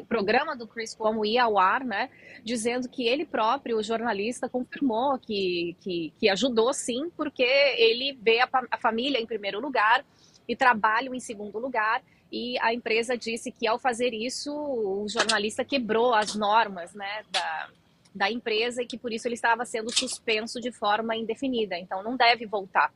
programa 0.08 0.56
do 0.56 0.68
Chris 0.68 0.96
Cuomo 0.96 1.26
ia 1.26 1.44
ao 1.44 1.58
ar, 1.58 1.84
né, 1.84 2.10
dizendo 2.44 2.90
que 2.90 3.08
ele 3.08 3.26
próprio, 3.26 3.78
o 3.78 3.84
jornalista, 3.84 4.50
confirmou 4.50 5.18
que, 5.20 5.76
que, 5.82 6.14
que 6.20 6.30
ajudou 6.30 6.74
sim, 6.74 7.10
porque 7.16 7.44
ele 7.44 8.18
vê 8.22 8.40
a, 8.40 8.50
a 8.72 8.78
família 8.78 9.20
em 9.20 9.26
primeiro 9.26 9.60
lugar 9.60 10.06
e 10.48 10.56
trabalho 10.56 11.14
em 11.14 11.20
segundo 11.20 11.60
lugar, 11.60 12.02
e 12.32 12.58
a 12.60 12.74
empresa 12.74 13.18
disse 13.18 13.52
que 13.52 13.68
ao 13.68 13.78
fazer 13.78 14.14
isso, 14.14 14.52
o 14.52 15.06
jornalista 15.08 15.64
quebrou 15.64 16.14
as 16.14 16.36
normas, 16.36 16.94
né, 16.94 17.24
da, 17.32 17.70
da 18.14 18.32
empresa 18.32 18.82
e 18.82 18.88
que 18.88 18.98
por 18.98 19.12
isso 19.14 19.28
ele 19.28 19.36
estava 19.36 19.66
sendo 19.66 19.92
suspenso 19.92 20.60
de 20.60 20.72
forma 20.72 21.16
indefinida, 21.16 21.78
então 21.78 22.04
não 22.04 22.18
deve 22.18 22.46
voltar 22.46 22.92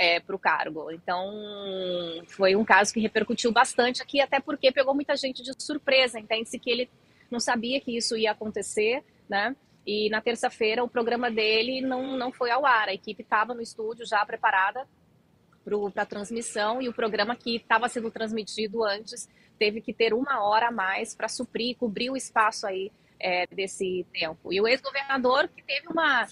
é, 0.00 0.18
para 0.18 0.34
o 0.34 0.38
cargo. 0.38 0.90
Então, 0.90 1.30
foi 2.28 2.56
um 2.56 2.64
caso 2.64 2.90
que 2.90 3.00
repercutiu 3.00 3.52
bastante 3.52 4.02
aqui, 4.02 4.18
até 4.18 4.40
porque 4.40 4.72
pegou 4.72 4.94
muita 4.94 5.14
gente 5.14 5.42
de 5.42 5.52
surpresa. 5.62 6.18
Entende-se 6.18 6.58
que 6.58 6.70
ele 6.70 6.90
não 7.30 7.38
sabia 7.38 7.78
que 7.82 7.94
isso 7.94 8.16
ia 8.16 8.30
acontecer, 8.30 9.04
né? 9.28 9.54
E 9.86 10.08
na 10.08 10.22
terça-feira 10.22 10.82
o 10.82 10.88
programa 10.88 11.30
dele 11.30 11.82
não, 11.82 12.16
não 12.16 12.32
foi 12.32 12.50
ao 12.50 12.64
ar. 12.64 12.88
A 12.88 12.94
equipe 12.94 13.22
estava 13.22 13.52
no 13.52 13.60
estúdio 13.60 14.06
já 14.06 14.24
preparada 14.24 14.88
para 15.92 16.02
a 16.02 16.06
transmissão 16.06 16.80
e 16.80 16.88
o 16.88 16.94
programa 16.94 17.36
que 17.36 17.56
estava 17.56 17.86
sendo 17.86 18.10
transmitido 18.10 18.82
antes 18.82 19.28
teve 19.58 19.82
que 19.82 19.92
ter 19.92 20.14
uma 20.14 20.42
hora 20.42 20.68
a 20.68 20.72
mais 20.72 21.14
para 21.14 21.28
suprir, 21.28 21.76
cobrir 21.76 22.08
o 22.08 22.16
espaço 22.16 22.66
aí 22.66 22.90
é, 23.20 23.46
desse 23.48 24.06
tempo. 24.14 24.50
E 24.50 24.60
o 24.62 24.66
ex-governador 24.66 25.46
que 25.48 25.62
teve 25.62 25.88
uma 25.88 26.26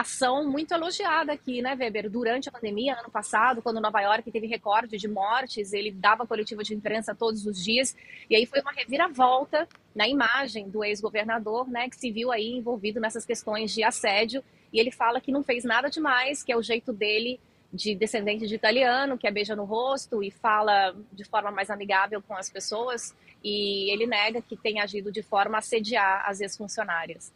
ação 0.00 0.48
muito 0.48 0.72
elogiada 0.72 1.32
aqui, 1.32 1.62
né, 1.62 1.74
Weber? 1.74 2.10
Durante 2.10 2.48
a 2.48 2.52
pandemia, 2.52 2.94
ano 2.94 3.10
passado, 3.10 3.62
quando 3.62 3.80
Nova 3.80 4.00
York 4.00 4.30
teve 4.30 4.46
recorde 4.46 4.96
de 4.96 5.08
mortes, 5.08 5.72
ele 5.72 5.90
dava 5.90 6.26
coletiva 6.26 6.62
de 6.62 6.74
imprensa 6.74 7.14
todos 7.14 7.46
os 7.46 7.62
dias, 7.62 7.96
e 8.28 8.36
aí 8.36 8.46
foi 8.46 8.60
uma 8.60 8.72
reviravolta 8.72 9.68
na 9.94 10.08
imagem 10.08 10.68
do 10.68 10.84
ex-governador, 10.84 11.68
né, 11.68 11.88
que 11.88 11.96
se 11.96 12.10
viu 12.10 12.30
aí 12.30 12.52
envolvido 12.52 13.00
nessas 13.00 13.24
questões 13.24 13.72
de 13.72 13.82
assédio, 13.82 14.42
e 14.72 14.78
ele 14.78 14.90
fala 14.90 15.20
que 15.20 15.32
não 15.32 15.42
fez 15.42 15.64
nada 15.64 15.88
demais, 15.88 16.42
que 16.42 16.52
é 16.52 16.56
o 16.56 16.62
jeito 16.62 16.92
dele 16.92 17.40
de 17.72 17.94
descendente 17.94 18.46
de 18.46 18.54
italiano, 18.54 19.18
que 19.18 19.26
é 19.26 19.30
beija 19.30 19.54
no 19.54 19.64
rosto 19.64 20.22
e 20.22 20.30
fala 20.30 20.94
de 21.12 21.24
forma 21.24 21.50
mais 21.50 21.70
amigável 21.70 22.22
com 22.22 22.34
as 22.34 22.48
pessoas, 22.48 23.14
e 23.44 23.90
ele 23.92 24.06
nega 24.06 24.40
que 24.40 24.56
tenha 24.56 24.82
agido 24.82 25.12
de 25.12 25.22
forma 25.22 25.56
a 25.56 25.58
assediar 25.58 26.24
as 26.26 26.40
ex-funcionárias. 26.40 27.32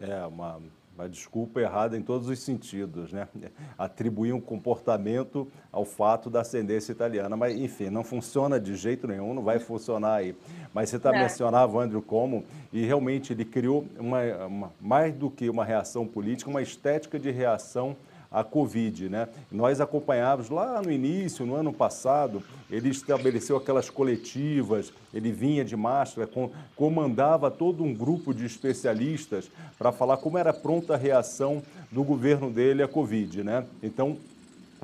É, 0.00 0.24
uma 0.26 0.60
uma 0.96 1.08
desculpa 1.08 1.60
errada 1.60 1.96
em 1.96 2.02
todos 2.02 2.28
os 2.28 2.38
sentidos, 2.38 3.12
né? 3.12 3.28
Atribuir 3.76 4.32
um 4.32 4.40
comportamento 4.40 5.50
ao 5.72 5.84
fato 5.84 6.30
da 6.30 6.40
ascendência 6.40 6.92
italiana, 6.92 7.36
mas 7.36 7.56
enfim, 7.56 7.90
não 7.90 8.04
funciona 8.04 8.60
de 8.60 8.76
jeito 8.76 9.08
nenhum, 9.08 9.34
não 9.34 9.42
vai 9.42 9.58
funcionar 9.58 10.14
aí. 10.14 10.36
Mas 10.72 10.90
você 10.90 10.96
está 10.96 11.14
é. 11.14 11.20
mencionando 11.20 11.78
Andrew 11.80 12.00
Como 12.00 12.44
e 12.72 12.84
realmente 12.84 13.32
ele 13.32 13.44
criou 13.44 13.84
uma, 13.98 14.22
uma, 14.46 14.72
mais 14.80 15.12
do 15.12 15.28
que 15.30 15.50
uma 15.50 15.64
reação 15.64 16.06
política, 16.06 16.48
uma 16.48 16.62
estética 16.62 17.18
de 17.18 17.30
reação 17.30 17.96
a 18.34 18.42
Covid. 18.42 19.08
Né? 19.08 19.28
Nós 19.50 19.80
acompanhávamos 19.80 20.50
lá 20.50 20.82
no 20.82 20.90
início, 20.90 21.46
no 21.46 21.54
ano 21.54 21.72
passado, 21.72 22.42
ele 22.68 22.88
estabeleceu 22.88 23.56
aquelas 23.56 23.88
coletivas, 23.88 24.92
ele 25.14 25.30
vinha 25.30 25.64
de 25.64 25.76
máscara, 25.76 26.26
com, 26.26 26.50
comandava 26.74 27.48
todo 27.48 27.84
um 27.84 27.94
grupo 27.94 28.34
de 28.34 28.44
especialistas 28.44 29.48
para 29.78 29.92
falar 29.92 30.16
como 30.16 30.36
era 30.36 30.52
pronta 30.52 30.94
a 30.94 30.96
reação 30.96 31.62
do 31.92 32.02
governo 32.02 32.50
dele 32.50 32.82
à 32.82 32.88
Covid. 32.88 33.44
Né? 33.44 33.64
Então, 33.80 34.18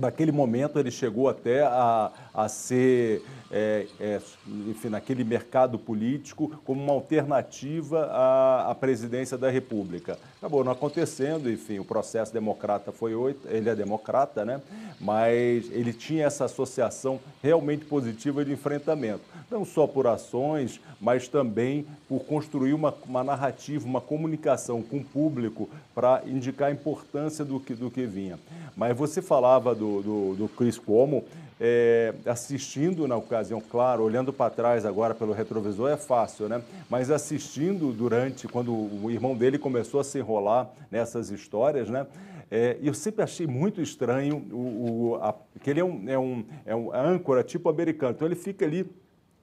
naquele 0.01 0.33
momento 0.33 0.79
ele 0.79 0.91
chegou 0.91 1.29
até 1.29 1.63
a, 1.63 2.11
a 2.35 2.49
ser, 2.49 3.23
é, 3.51 3.87
é, 4.01 4.21
enfim, 4.67 4.89
naquele 4.89 5.23
mercado 5.23 5.79
político 5.79 6.61
como 6.65 6.83
uma 6.83 6.93
alternativa 6.93 8.07
à, 8.07 8.71
à, 8.71 8.75
presidência 8.75 9.37
da 9.37 9.51
República. 9.51 10.19
Acabou 10.39 10.65
não 10.65 10.73
acontecendo, 10.73 11.51
enfim, 11.51 11.79
o 11.79 11.85
processo 11.85 12.33
democrata 12.33 12.91
foi 12.91 13.15
oito, 13.15 13.47
ele 13.49 13.69
é 13.69 13.75
democrata, 13.75 14.45
né? 14.45 14.61
Mas 15.01 15.71
ele 15.71 15.93
tinha 15.93 16.27
essa 16.27 16.45
associação 16.45 17.19
realmente 17.43 17.87
positiva 17.87 18.45
de 18.45 18.53
enfrentamento, 18.53 19.23
não 19.51 19.65
só 19.65 19.87
por 19.87 20.07
ações, 20.07 20.79
mas 21.01 21.27
também 21.27 21.87
por 22.07 22.21
construir 22.25 22.75
uma, 22.75 22.95
uma 23.07 23.25
narrativa, 23.25 23.87
uma 23.87 24.01
comunicação 24.01 24.83
com 24.83 24.99
o 24.99 25.05
público 25.05 25.71
para 25.95 26.23
indicar 26.27 26.69
a 26.69 26.73
importância 26.73 27.45
do 27.45 27.59
que, 27.59 27.75
do 27.75 27.91
que 27.91 28.05
vinha. 28.05 28.39
Mas 28.77 28.97
você 28.97 29.23
falava 29.23 29.75
do, 29.75 30.03
do, 30.03 30.35
do 30.35 30.49
Chris 30.49 30.79
Cuomo, 30.79 31.25
é, 31.61 32.15
assistindo 32.25 33.07
na 33.07 33.17
ocasião, 33.17 33.61
claro, 33.61 34.03
olhando 34.03 34.33
para 34.33 34.51
trás 34.51 34.87
agora 34.87 35.15
pelo 35.15 35.35
retrovisor 35.35 35.91
é 35.91 35.97
fácil, 35.97 36.49
né? 36.49 36.63
Mas 36.89 37.11
assistindo 37.11 37.93
durante, 37.93 38.49
quando 38.49 38.73
o 38.73 39.11
irmão 39.11 39.37
dele 39.37 39.59
começou 39.59 40.01
a 40.01 40.05
se 40.05 40.19
enrolar 40.19 40.71
nessas 40.91 41.31
histórias, 41.31 41.91
né? 41.91 42.07
É, 42.51 42.77
eu 42.83 42.93
sempre 42.93 43.23
achei 43.23 43.47
muito 43.47 43.81
estranho 43.81 44.45
o, 44.51 45.13
o 45.13 45.15
a, 45.17 45.33
que 45.63 45.71
ele 45.71 45.81
é 45.81 45.85
um, 45.85 46.09
é 46.09 46.19
um, 46.19 46.45
é 46.67 46.75
um 46.75 46.93
âncora 46.93 47.45
tipo 47.45 47.69
americano, 47.69 48.13
então 48.13 48.27
ele 48.27 48.35
fica 48.35 48.65
ali 48.65 48.91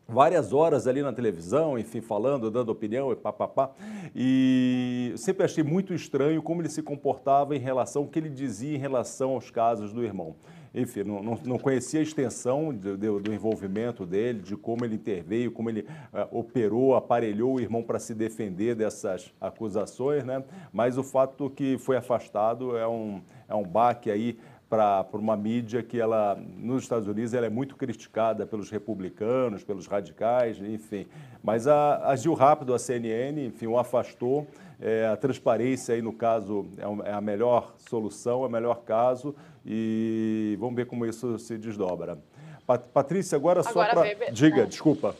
várias 0.08 0.54
horas 0.54 0.88
ali 0.88 1.02
na 1.02 1.12
televisão, 1.12 1.78
enfim, 1.78 2.02
falando, 2.02 2.50
dando 2.50 2.70
opinião 2.70 3.12
e 3.12 3.16
papapá. 3.16 3.72
E 4.16 5.14
sempre 5.18 5.44
achei 5.44 5.64
muito 5.64 5.94
estranho 5.94 6.42
como 6.42 6.62
ele 6.62 6.70
se 6.70 6.82
comportava 6.82 7.56
em 7.56 7.60
relação 7.60 8.04
ao 8.04 8.08
que 8.08 8.20
ele 8.20 8.30
dizia 8.30 8.76
em 8.76 8.80
relação 8.80 9.32
aos 9.32 9.50
casos 9.50 9.92
do 9.92 10.04
irmão 10.04 10.36
enfim, 10.74 11.04
não, 11.04 11.22
não 11.44 11.58
conhecia 11.58 12.00
a 12.00 12.04
extensão 12.04 12.74
do, 12.74 13.20
do, 13.20 13.34
envolvimento 13.34 14.06
dele, 14.06 14.40
de 14.42 14.56
como 14.56 14.86
ele 14.86 14.96
interveio, 14.96 15.52
como 15.52 15.70
ele 15.70 15.82
uh, 15.82 16.38
operou, 16.38 16.96
aparelhou 16.96 17.56
o 17.56 17.60
irmão 17.60 17.82
para 17.82 17.98
se 18.00 18.14
defender 18.14 18.76
dessas 18.76 19.34
acusações, 19.42 20.24
né? 20.24 20.44
Mas 20.72 20.98
o 20.98 21.04
fato 21.04 21.50
que 21.50 21.78
foi 21.78 21.98
afastado 21.98 22.78
é 22.78 22.88
um, 22.88 23.22
é 23.50 23.56
um 23.56 23.64
baque 23.64 24.12
aí 24.12 24.38
para 24.70 25.06
uma 25.14 25.38
mídia 25.38 25.82
que 25.82 26.00
ela 26.00 26.36
nos 26.36 26.84
Estados 26.84 27.08
Unidos 27.08 27.34
ela 27.34 27.46
é 27.46 27.50
muito 27.50 27.76
criticada 27.76 28.46
pelos 28.46 28.70
republicanos, 28.70 29.64
pelos 29.64 29.88
radicais, 29.88 30.58
enfim. 30.60 31.08
Mas 31.42 31.68
a, 31.68 32.10
agiu 32.10 32.34
rápido 32.34 32.74
a 32.74 32.80
CNN, 32.80 33.46
enfim, 33.46 33.68
o 33.68 33.78
afastou. 33.78 34.46
É, 34.80 35.08
a 35.08 35.18
transparência 35.18 35.96
aí 35.96 36.02
no 36.02 36.14
caso 36.14 36.68
é, 36.78 37.10
é 37.10 37.14
a 37.14 37.22
melhor 37.22 37.74
solução, 37.90 38.44
é 38.44 38.48
o 38.48 38.50
melhor 38.50 38.82
caso 38.84 39.34
e 39.66 40.56
vamos 40.60 40.76
ver 40.76 40.86
como 40.86 41.06
isso 41.06 41.40
se 41.40 41.58
desdobra. 41.58 42.18
Patrícia, 42.94 43.38
agora, 43.38 43.62
agora 43.62 43.94
só 43.96 44.02
para... 44.02 44.32
Diga, 44.32 44.64
é. 44.64 44.66
desculpa. 44.66 45.16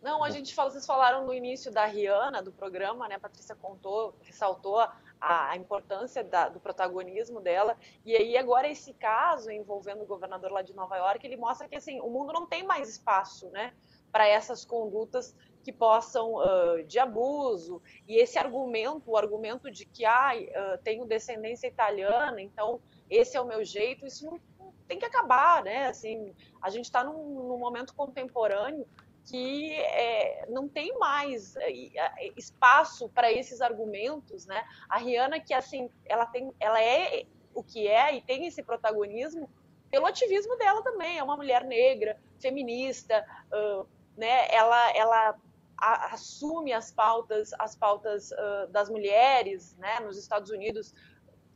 Não, 0.00 0.22
a 0.22 0.30
gente 0.30 0.54
fala, 0.54 0.70
vocês 0.70 0.86
falaram 0.86 1.26
no 1.26 1.34
início 1.34 1.72
da 1.72 1.84
Rihanna, 1.84 2.40
do 2.40 2.52
programa, 2.52 3.08
né? 3.08 3.16
A 3.16 3.20
Patrícia 3.20 3.56
contou, 3.56 4.14
ressaltou 4.22 4.80
a, 5.20 5.50
a 5.50 5.56
importância 5.56 6.22
da, 6.22 6.48
do 6.48 6.60
protagonismo 6.60 7.40
dela. 7.40 7.76
E 8.04 8.16
aí, 8.16 8.36
agora, 8.36 8.68
esse 8.68 8.92
caso 8.94 9.50
envolvendo 9.50 10.02
o 10.02 10.06
governador 10.06 10.50
lá 10.50 10.62
de 10.62 10.74
Nova 10.74 10.96
York, 10.96 11.26
ele 11.26 11.36
mostra 11.36 11.68
que 11.68 11.76
assim, 11.76 12.00
o 12.00 12.08
mundo 12.08 12.32
não 12.32 12.46
tem 12.46 12.62
mais 12.64 12.88
espaço, 12.88 13.48
né? 13.50 13.72
para 14.10 14.26
essas 14.26 14.64
condutas 14.64 15.34
que 15.62 15.72
possam 15.72 16.34
uh, 16.36 16.82
de 16.84 16.98
abuso 16.98 17.82
e 18.06 18.16
esse 18.16 18.38
argumento, 18.38 19.10
o 19.10 19.16
argumento 19.16 19.70
de 19.70 19.84
que 19.84 20.04
ah, 20.04 20.32
uh, 20.34 20.82
tenho 20.82 21.04
descendência 21.04 21.66
italiana, 21.66 22.40
então 22.40 22.80
esse 23.10 23.36
é 23.36 23.40
o 23.40 23.46
meu 23.46 23.64
jeito, 23.64 24.06
isso 24.06 24.24
não, 24.26 24.72
tem 24.86 24.98
que 24.98 25.04
acabar, 25.04 25.62
né? 25.62 25.88
Assim, 25.88 26.34
a 26.62 26.70
gente 26.70 26.86
está 26.86 27.04
num, 27.04 27.46
num, 27.46 27.58
momento 27.58 27.94
contemporâneo 27.94 28.86
que 29.28 29.72
é, 29.72 30.46
não 30.48 30.68
tem 30.68 30.98
mais 30.98 31.54
é, 31.56 31.70
é, 31.70 32.32
espaço 32.36 33.08
para 33.10 33.30
esses 33.30 33.60
argumentos, 33.60 34.46
né? 34.46 34.64
A 34.88 34.96
Rihanna 34.98 35.38
que 35.38 35.52
assim, 35.52 35.90
ela 36.06 36.24
tem, 36.24 36.52
ela 36.58 36.82
é 36.82 37.26
o 37.54 37.62
que 37.62 37.86
é 37.86 38.14
e 38.14 38.22
tem 38.22 38.46
esse 38.46 38.62
protagonismo 38.62 39.50
pelo 39.90 40.06
ativismo 40.06 40.56
dela 40.56 40.82
também. 40.82 41.18
É 41.18 41.22
uma 41.22 41.36
mulher 41.36 41.64
negra, 41.64 42.18
feminista, 42.40 43.24
uh, 43.52 43.86
né? 44.16 44.48
Ela, 44.50 44.96
ela 44.96 45.36
a, 45.76 46.14
assume 46.14 46.72
as 46.72 46.90
pautas, 46.90 47.50
as 47.58 47.76
pautas 47.76 48.30
uh, 48.30 48.68
das 48.70 48.88
mulheres, 48.88 49.76
né? 49.76 50.00
Nos 50.00 50.16
Estados 50.16 50.50
Unidos 50.50 50.94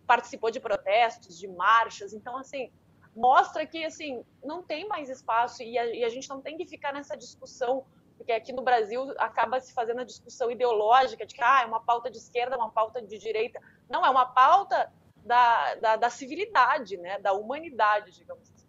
participou 0.06 0.50
de 0.50 0.60
protestos, 0.60 1.38
de 1.38 1.48
marchas. 1.48 2.12
Então, 2.12 2.36
assim, 2.36 2.70
mostra 3.14 3.66
que 3.66 3.84
assim 3.84 4.24
não 4.42 4.62
tem 4.62 4.88
mais 4.88 5.08
espaço 5.08 5.62
e 5.62 5.78
a, 5.78 5.86
e 5.86 6.04
a, 6.04 6.08
gente 6.08 6.28
não 6.28 6.40
tem 6.40 6.56
que 6.56 6.66
ficar 6.66 6.92
nessa 6.92 7.16
discussão 7.16 7.84
porque 8.16 8.32
aqui 8.32 8.52
no 8.52 8.62
Brasil 8.62 9.12
acaba 9.18 9.60
se 9.60 9.72
fazendo 9.72 10.00
a 10.00 10.04
discussão 10.04 10.50
ideológica 10.50 11.26
de 11.26 11.34
que 11.34 11.42
ah, 11.42 11.62
é 11.62 11.66
uma 11.66 11.80
pauta 11.80 12.08
de 12.08 12.18
esquerda, 12.18 12.56
uma 12.56 12.70
pauta 12.70 13.02
de 13.02 13.18
direita. 13.18 13.60
Não, 13.90 14.06
é 14.06 14.10
uma 14.10 14.26
pauta 14.26 14.92
da, 15.24 15.74
da, 15.76 15.96
da 15.96 16.10
civilidade, 16.10 16.96
né? 16.96 17.18
da 17.18 17.32
humanidade, 17.32 18.12
digamos 18.12 18.48
assim. 18.48 18.62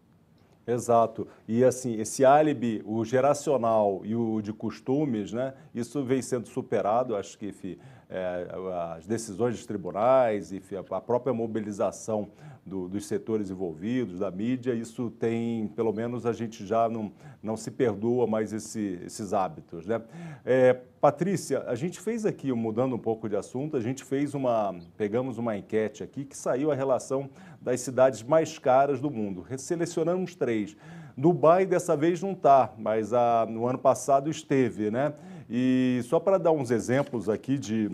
Exato. 0.65 1.27
E 1.47 1.63
assim, 1.63 1.99
esse 1.99 2.23
álibi, 2.23 2.82
o 2.86 3.03
geracional 3.03 4.01
e 4.03 4.15
o 4.15 4.41
de 4.41 4.53
costumes, 4.53 5.34
né? 5.34 5.53
Isso 5.75 6.03
vem 6.03 6.21
sendo 6.21 6.47
superado, 6.47 7.15
acho 7.15 7.38
que 7.38 7.47
enfim, 7.47 7.77
é, 8.13 8.47
as 8.95 9.08
decisões 9.08 9.56
dos 9.56 9.65
tribunais, 9.65 10.54
enfim, 10.54 10.76
a 10.76 11.02
própria 11.02 11.34
mobilização 11.34 12.30
do, 12.63 12.88
dos 12.88 13.08
setores 13.08 13.49
envolvidos, 13.49 14.19
da 14.19 14.30
mídia, 14.30 14.73
isso 14.73 15.10
tem, 15.10 15.67
pelo 15.69 15.91
menos 15.91 16.26
a 16.26 16.32
gente 16.32 16.65
já 16.65 16.88
não, 16.88 17.12
não 17.41 17.58
se 17.58 17.71
perdoa 17.71 18.28
mais 18.28 18.54
esse, 18.54 18.99
esses 19.04 19.34
hábitos. 19.34 19.86
Né? 19.88 19.99
É, 20.45 20.73
Patrícia, 21.02 21.63
a 21.67 21.76
gente 21.76 21.99
fez 21.99 22.26
aqui, 22.26 22.54
mudando 22.54 22.95
um 22.95 22.99
pouco 22.99 23.28
de 23.28 23.36
assunto, 23.36 23.76
a 23.76 23.82
gente 23.82 24.04
fez 24.04 24.34
uma, 24.34 24.73
pegamos 24.95 25.39
uma 25.39 25.58
enquete 25.58 26.04
aqui 26.04 26.23
que 26.23 26.38
saiu 26.38 26.71
a 26.71 26.76
relação 26.76 27.30
das 27.60 27.82
cidades 27.82 28.21
mais 28.21 28.60
caras 28.60 29.02
do 29.02 29.10
mundo. 29.10 29.45
Selecionamos 29.58 30.36
três. 30.36 30.78
Dubai 31.17 31.65
dessa 31.65 31.95
vez 31.97 32.21
não 32.21 32.32
está, 32.32 32.73
mas 32.78 33.12
a, 33.12 33.45
no 33.47 33.67
ano 33.67 33.78
passado 33.78 34.30
esteve, 34.30 34.89
né? 34.89 35.13
E 35.49 36.01
só 36.03 36.19
para 36.19 36.38
dar 36.38 36.51
uns 36.51 36.71
exemplos 36.71 37.29
aqui 37.29 37.58
de, 37.58 37.89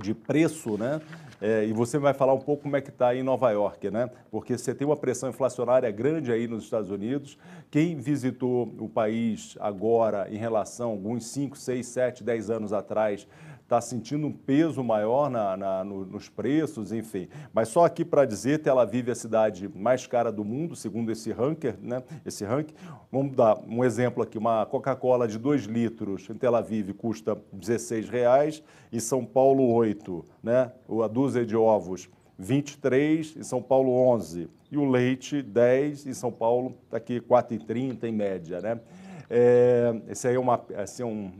de 0.00 0.14
preço, 0.14 0.76
né? 0.78 1.00
É, 1.40 1.64
e 1.64 1.72
você 1.72 1.98
vai 1.98 2.12
falar 2.12 2.34
um 2.34 2.40
pouco 2.40 2.64
como 2.64 2.76
é 2.76 2.80
que 2.80 2.90
está 2.90 3.14
em 3.14 3.22
Nova 3.22 3.50
York, 3.50 3.90
né? 3.90 4.10
Porque 4.30 4.58
você 4.58 4.74
tem 4.74 4.86
uma 4.86 4.96
pressão 4.96 5.28
inflacionária 5.28 5.88
grande 5.90 6.32
aí 6.32 6.48
nos 6.48 6.64
Estados 6.64 6.90
Unidos. 6.90 7.38
Quem 7.70 7.96
visitou 7.96 8.74
o 8.78 8.88
país 8.88 9.56
agora 9.60 10.28
em 10.30 10.36
relação 10.36 10.90
a 10.90 10.92
alguns 10.92 11.26
5, 11.26 11.56
6, 11.56 11.86
7, 11.86 12.24
10 12.24 12.50
anos 12.50 12.72
atrás 12.72 13.26
está 13.68 13.82
sentindo 13.82 14.26
um 14.26 14.32
peso 14.32 14.82
maior 14.82 15.28
na, 15.28 15.54
na, 15.54 15.84
no, 15.84 16.06
nos 16.06 16.26
preços, 16.26 16.90
enfim. 16.90 17.28
Mas 17.52 17.68
só 17.68 17.84
aqui 17.84 18.02
para 18.02 18.24
dizer, 18.24 18.62
Tel 18.62 18.78
Aviv 18.78 19.10
é 19.10 19.12
a 19.12 19.14
cidade 19.14 19.68
mais 19.68 20.06
cara 20.06 20.32
do 20.32 20.42
mundo, 20.42 20.74
segundo 20.74 21.12
esse 21.12 21.30
ranking, 21.30 21.74
né? 21.82 22.02
Esse 22.24 22.46
ranking. 22.46 22.72
Vamos 23.12 23.36
dar 23.36 23.58
um 23.68 23.84
exemplo 23.84 24.22
aqui, 24.22 24.38
uma 24.38 24.64
Coca-Cola 24.64 25.28
de 25.28 25.38
2 25.38 25.64
litros 25.64 26.30
em 26.30 26.34
Tel 26.34 26.56
Aviv 26.56 26.94
custa 26.94 27.36
16 27.52 28.08
reais, 28.08 28.62
em 28.90 29.00
São 29.00 29.22
Paulo 29.22 29.70
8, 29.74 30.24
né? 30.42 30.72
A 31.04 31.06
dúzia 31.06 31.44
de 31.44 31.54
ovos 31.54 32.08
23, 32.38 33.36
em 33.36 33.42
São 33.42 33.60
Paulo 33.60 33.92
11. 33.92 34.48
E 34.70 34.78
o 34.78 34.88
leite 34.88 35.42
10, 35.42 36.06
em 36.06 36.14
São 36.14 36.32
Paulo 36.32 36.74
está 36.84 36.96
aqui 36.96 37.20
4,30 37.20 38.04
em 38.04 38.12
média, 38.12 38.62
né? 38.62 38.80
É, 39.30 40.00
esse 40.08 40.26
aí 40.26 40.36
é, 40.36 40.38
uma, 40.38 40.60
assim, 40.76 41.02
um, 41.02 41.32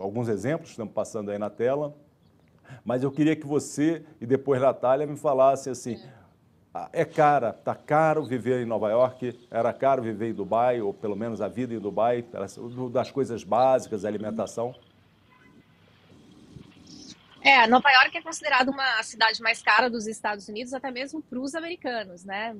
alguns 0.00 0.28
exemplos 0.28 0.68
que 0.68 0.72
estamos 0.72 0.92
passando 0.92 1.30
aí 1.30 1.38
na 1.38 1.50
tela. 1.50 1.94
Mas 2.84 3.02
eu 3.02 3.10
queria 3.10 3.34
que 3.34 3.46
você 3.46 4.04
e 4.20 4.26
depois 4.26 4.60
Natália 4.60 5.06
me 5.06 5.16
falassem 5.16 5.72
assim, 5.72 5.98
é 6.92 7.04
cara, 7.04 7.52
tá 7.52 7.74
caro 7.74 8.24
viver 8.24 8.62
em 8.62 8.64
Nova 8.64 8.90
York, 8.90 9.36
era 9.50 9.72
caro 9.72 10.02
viver 10.02 10.30
em 10.30 10.34
Dubai, 10.34 10.80
ou 10.80 10.94
pelo 10.94 11.16
menos 11.16 11.40
a 11.40 11.48
vida 11.48 11.74
em 11.74 11.80
Dubai, 11.80 12.24
das 12.92 13.10
coisas 13.10 13.42
básicas, 13.42 14.04
alimentação. 14.04 14.74
É, 17.42 17.66
Nova 17.66 17.90
York 17.90 18.18
é 18.18 18.22
considerada 18.22 18.70
uma 18.70 19.02
cidade 19.02 19.40
mais 19.40 19.62
cara 19.62 19.88
dos 19.88 20.06
Estados 20.06 20.46
Unidos, 20.46 20.74
até 20.74 20.90
mesmo 20.90 21.22
para 21.22 21.38
os 21.38 21.54
americanos, 21.54 22.22
né? 22.22 22.54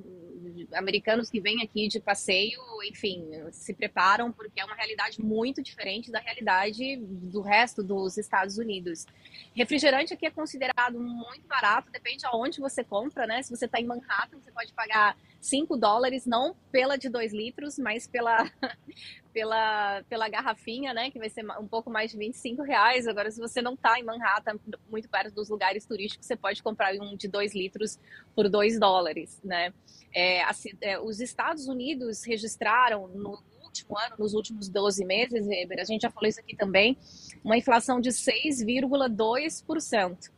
Americanos 0.74 1.28
que 1.28 1.38
vêm 1.38 1.62
aqui 1.62 1.86
de 1.86 2.00
passeio, 2.00 2.58
enfim, 2.84 3.28
se 3.52 3.74
preparam 3.74 4.32
porque 4.32 4.58
é 4.58 4.64
uma 4.64 4.74
realidade 4.74 5.20
muito 5.20 5.62
diferente 5.62 6.10
da 6.10 6.18
realidade 6.18 6.96
do 6.96 7.42
resto 7.42 7.82
dos 7.82 8.16
Estados 8.16 8.56
Unidos. 8.56 9.06
Refrigerante 9.54 10.14
aqui 10.14 10.24
é 10.24 10.30
considerado 10.30 10.98
muito 10.98 11.46
barato, 11.46 11.90
depende 11.90 12.24
aonde 12.24 12.58
você 12.58 12.82
compra, 12.82 13.26
né? 13.26 13.42
Se 13.42 13.54
você 13.54 13.66
está 13.66 13.78
em 13.78 13.84
Manhattan, 13.84 14.38
você 14.40 14.50
pode 14.50 14.72
pagar 14.72 15.14
5 15.40 15.76
dólares, 15.76 16.26
não 16.26 16.55
pela 16.70 16.96
de 16.96 17.09
2 17.09 17.33
litros, 17.33 17.79
mas 17.79 18.07
pela, 18.07 18.50
pela, 19.33 20.03
pela 20.09 20.29
garrafinha, 20.29 20.92
né? 20.92 21.11
Que 21.11 21.18
vai 21.18 21.31
ser 21.31 21.44
um 21.59 21.66
pouco 21.66 21.90
mais 21.90 22.11
de 22.11 22.18
25 22.18 22.62
reais. 22.62 23.09
Agora, 23.09 23.31
se 23.31 23.40
você 23.40 23.62
não 23.62 23.72
está 23.74 23.98
em 23.98 24.03
Manhattan, 24.03 24.59
muito 24.90 25.09
perto 25.09 25.35
dos 25.35 25.48
lugares 25.48 25.87
turísticos, 25.87 26.26
você 26.26 26.37
pode 26.37 26.62
comprar 26.62 26.94
um 26.94 27.16
de 27.16 27.26
2 27.26 27.55
litros 27.55 27.98
por 28.35 28.48
2 28.48 28.79
dólares, 28.79 29.40
né? 29.42 29.72
É, 30.14 30.42
é, 30.83 31.00
os 31.00 31.20
Estados 31.20 31.68
Unidos 31.68 32.22
registraram 32.24 33.09
no 33.09 33.42
último 33.62 33.96
ano, 33.96 34.16
nos 34.18 34.35
últimos 34.35 34.68
12 34.68 35.05
meses, 35.05 35.46
Weber, 35.46 35.81
a 35.81 35.85
gente 35.85 36.03
já 36.03 36.11
falou 36.11 36.29
isso 36.29 36.40
aqui 36.40 36.57
também, 36.57 36.98
uma 37.44 37.57
inflação 37.57 38.00
de 38.00 38.11
6,2% 38.11 40.29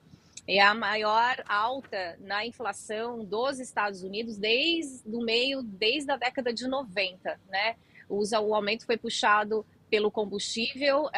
é 0.46 0.60
a 0.60 0.74
maior 0.74 1.42
alta 1.46 2.18
na 2.20 2.44
inflação 2.44 3.24
dos 3.24 3.60
Estados 3.60 4.02
Unidos 4.02 4.36
desde 4.36 5.08
o 5.08 5.20
meio, 5.20 5.62
desde 5.62 6.10
a 6.10 6.16
década 6.16 6.52
de 6.52 6.66
90, 6.66 7.40
né? 7.48 7.76
o 8.08 8.54
aumento 8.54 8.84
foi 8.84 8.96
puxado 8.96 9.64
pelo 9.88 10.10
combustível, 10.10 11.08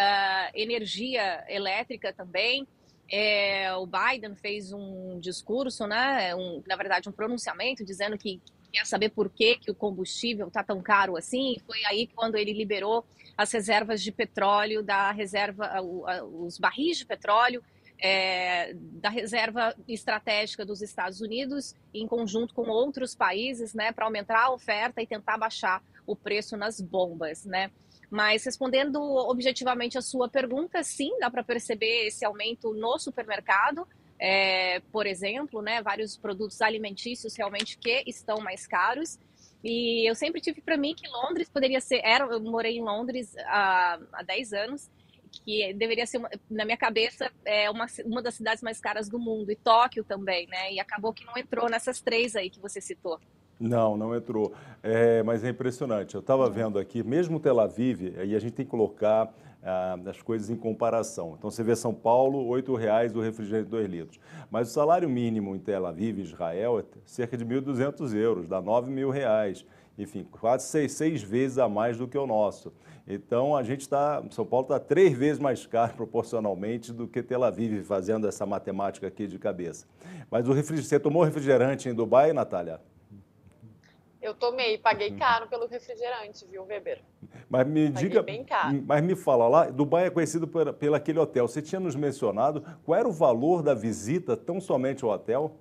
energia 0.55 1.45
elétrica 1.49 2.13
também. 2.13 2.67
É, 3.11 3.73
o 3.75 3.87
Biden 3.87 4.35
fez 4.35 4.73
um 4.73 5.19
discurso, 5.21 5.87
né, 5.87 6.35
um, 6.35 6.63
na 6.67 6.75
verdade 6.75 7.09
um 7.09 7.13
pronunciamento 7.13 7.85
dizendo 7.85 8.17
que 8.17 8.41
quer 8.73 8.87
saber 8.87 9.11
por 9.11 9.29
que, 9.29 9.57
que 9.57 9.71
o 9.71 9.75
combustível 9.75 10.49
está 10.49 10.65
tão 10.65 10.83
caro 10.83 11.17
assim. 11.17 11.57
Foi 11.67 11.85
aí 11.85 12.09
quando 12.09 12.37
ele 12.37 12.53
liberou 12.53 13.05
as 13.37 13.53
reservas 13.53 14.03
de 14.03 14.11
petróleo 14.11 14.83
da 14.83 15.13
reserva, 15.13 15.81
os 15.81 16.59
barris 16.59 16.99
de 16.99 17.07
petróleo 17.07 17.63
é, 18.07 18.75
da 18.75 19.09
reserva 19.09 19.75
estratégica 19.89 20.63
dos 20.63 20.83
Estados 20.83 21.23
Unidos, 21.23 21.75
em 21.95 22.07
conjunto 22.07 22.53
com 22.53 22.69
outros 22.69 23.15
países, 23.15 23.73
né, 23.73 23.93
para 23.93 24.05
aumentar 24.05 24.45
a 24.45 24.53
oferta 24.53 25.01
e 25.01 25.07
tentar 25.07 25.39
baixar 25.39 25.83
o 26.07 26.15
preço 26.15 26.55
nas 26.55 26.83
bombas, 26.83 27.47
né? 27.47 27.71
Mas 28.11 28.45
respondendo 28.45 29.01
objetivamente 29.01 29.97
a 29.97 30.03
sua 30.03 30.29
pergunta, 30.29 30.83
sim, 30.83 31.19
dá 31.19 31.31
para 31.31 31.43
perceber 31.43 32.09
esse 32.09 32.27
aumento 32.27 32.75
no 32.75 32.99
supermercado. 32.99 33.89
É, 34.21 34.81
por 34.93 35.07
exemplo, 35.07 35.63
né, 35.63 35.81
vários 35.83 36.15
produtos 36.15 36.61
alimentícios 36.61 37.35
realmente 37.35 37.79
que 37.79 38.05
estão 38.07 38.39
mais 38.39 38.67
caros. 38.67 39.19
E 39.65 40.07
eu 40.07 40.15
sempre 40.15 40.43
tive 40.43 40.61
para 40.61 40.77
mim 40.77 40.95
que 40.95 41.09
Londres 41.09 41.49
poderia 41.49 41.81
ser. 41.81 42.03
Era, 42.05 42.27
eu 42.27 42.41
morei 42.41 42.77
em 42.77 42.83
Londres 42.83 43.35
há, 43.47 43.99
há 44.13 44.23
10 44.23 44.53
anos 44.53 44.91
que 45.45 45.75
deveria 45.75 46.07
ser, 46.07 46.21
na 46.51 46.65
minha 46.65 46.77
cabeça, 46.77 47.31
é 47.45 47.71
uma, 47.71 47.87
uma 48.05 48.23
das 48.23 48.35
cidades 48.35 48.63
mais 48.63 48.81
caras 48.81 49.09
do 49.09 49.19
mundo, 49.19 49.53
e 49.53 49.57
Tóquio 49.57 50.03
também, 50.03 50.47
né? 50.49 50.73
E 50.73 50.81
acabou 50.81 51.13
que 51.13 51.25
não 51.25 51.37
entrou 51.37 51.69
nessas 51.69 52.01
três 52.01 52.35
aí 52.35 52.49
que 52.49 52.61
você 52.61 52.81
citou. 52.81 53.21
Não, 53.61 53.97
não 53.97 54.15
entrou. 54.15 54.53
É, 54.83 55.23
mas 55.23 55.45
é 55.45 55.51
impressionante. 55.51 56.15
Eu 56.15 56.21
estava 56.21 56.49
vendo 56.51 56.79
aqui, 56.79 57.03
mesmo 57.03 57.39
Tel 57.39 57.61
Aviv, 57.61 58.15
aí 58.19 58.35
a 58.35 58.39
gente 58.39 58.53
tem 58.53 58.65
que 58.65 58.71
colocar 58.71 59.33
ah, 59.63 59.97
as 60.07 60.21
coisas 60.21 60.51
em 60.51 60.57
comparação. 60.57 61.35
Então 61.39 61.51
você 61.51 61.63
vê 61.63 61.77
São 61.77 61.95
Paulo, 61.95 62.55
R$ 62.55 62.63
reais 62.79 63.15
o 63.15 63.21
refrigerante 63.21 63.69
2 63.69 63.89
litros. 63.89 64.21
Mas 64.51 64.69
o 64.69 64.73
salário 64.73 65.09
mínimo 65.09 65.55
em 65.55 65.59
Tel 65.59 65.87
Aviv, 65.87 66.21
Israel, 66.21 66.81
é 66.81 66.85
cerca 67.07 67.37
de 67.37 67.45
1.200 67.45 68.15
euros, 68.15 68.49
dá 68.49 68.61
9 68.61 68.91
mil 68.91 69.11
reais. 69.11 69.65
Enfim, 69.97 70.25
quase 70.25 70.67
seis, 70.67 70.93
seis 70.93 71.23
vezes 71.23 71.59
a 71.59 71.69
mais 71.69 71.97
do 71.97 72.09
que 72.09 72.19
o 72.19 72.27
nosso. 72.27 72.73
Então, 73.07 73.55
a 73.55 73.63
gente 73.63 73.83
está, 73.83 74.23
São 74.31 74.45
Paulo 74.45 74.65
está 74.65 74.81
três 74.81 75.13
vezes 75.17 75.39
mais 75.39 75.67
caro 75.67 75.93
proporcionalmente 75.97 76.93
do 76.93 77.07
que 77.07 77.23
Tel 77.23 77.45
Aviv, 77.45 77.85
fazendo 77.85 78.27
essa 78.27 78.45
matemática 78.45 79.07
aqui 79.07 79.27
de 79.27 79.39
cabeça. 79.39 79.87
Mas 80.31 80.49
o 80.49 80.53
refrigerante, 80.53 80.89
você 80.89 80.99
tomou 80.99 81.23
refrigerante 81.23 81.89
em 81.89 81.95
Dubai, 81.95 82.33
Natália? 82.33 82.81
Eu 84.21 84.33
tomei, 84.33 84.79
paguei 84.79 85.11
uhum. 85.11 85.19
caro 85.19 85.47
pelo 85.49 85.67
refrigerante, 85.67 86.47
viu, 86.51 86.65
Weber? 86.65 87.03
Mas 87.47 87.67
me 87.67 87.91
paguei 87.91 88.09
diga, 88.09 88.23
bem 88.23 88.43
caro. 88.43 88.83
mas 88.87 89.05
me 89.05 89.15
fala 89.15 89.47
lá, 89.47 89.67
Dubai 89.69 90.07
é 90.07 90.11
conhecido 90.11 90.49
por, 90.49 90.73
pelo 90.73 90.95
aquele 90.95 91.19
hotel. 91.19 91.47
Você 91.47 91.61
tinha 91.61 91.79
nos 91.79 91.95
mencionado 91.95 92.65
qual 92.87 92.99
era 92.99 93.07
o 93.07 93.13
valor 93.13 93.63
da 93.63 93.75
visita 93.75 94.35
tão 94.35 94.63
somente 94.63 95.05
ao 95.05 95.11
hotel? 95.11 95.61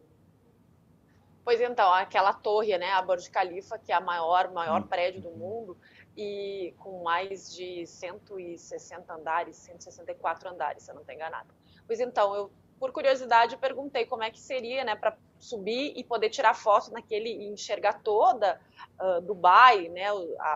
Pois 1.43 1.60
então, 1.60 1.91
aquela 1.93 2.34
torre, 2.34 2.77
né, 2.77 2.91
a 2.91 3.01
Burj 3.01 3.29
Khalifa, 3.29 3.77
que 3.77 3.91
é 3.91 3.95
a 3.95 4.01
maior, 4.01 4.51
maior 4.51 4.82
hum. 4.82 4.88
prédio 4.88 5.21
do 5.21 5.32
mundo 5.32 5.77
e 6.15 6.73
com 6.79 7.03
mais 7.03 7.53
de 7.53 7.86
160 7.86 9.13
andares, 9.13 9.56
164 9.58 10.49
andares, 10.49 10.84
se 10.84 10.91
eu 10.91 10.95
não 10.95 11.01
estou 11.01 11.15
enganada. 11.15 11.47
Pois 11.86 11.99
então, 11.99 12.34
eu 12.36 12.51
por 12.84 12.91
curiosidade, 12.91 13.56
perguntei 13.56 14.06
como 14.06 14.23
é 14.23 14.29
que 14.29 14.41
seria, 14.41 14.84
né, 14.84 14.93
para 14.93 15.15
subir 15.39 15.93
e 15.95 16.03
poder 16.03 16.29
tirar 16.29 16.53
foto 16.53 16.91
naquele 16.91 17.29
e 17.29 17.47
enxergar 17.47 18.01
toda 18.01 18.60
uh, 18.99 19.21
Dubai, 19.21 19.88
né, 19.88 20.12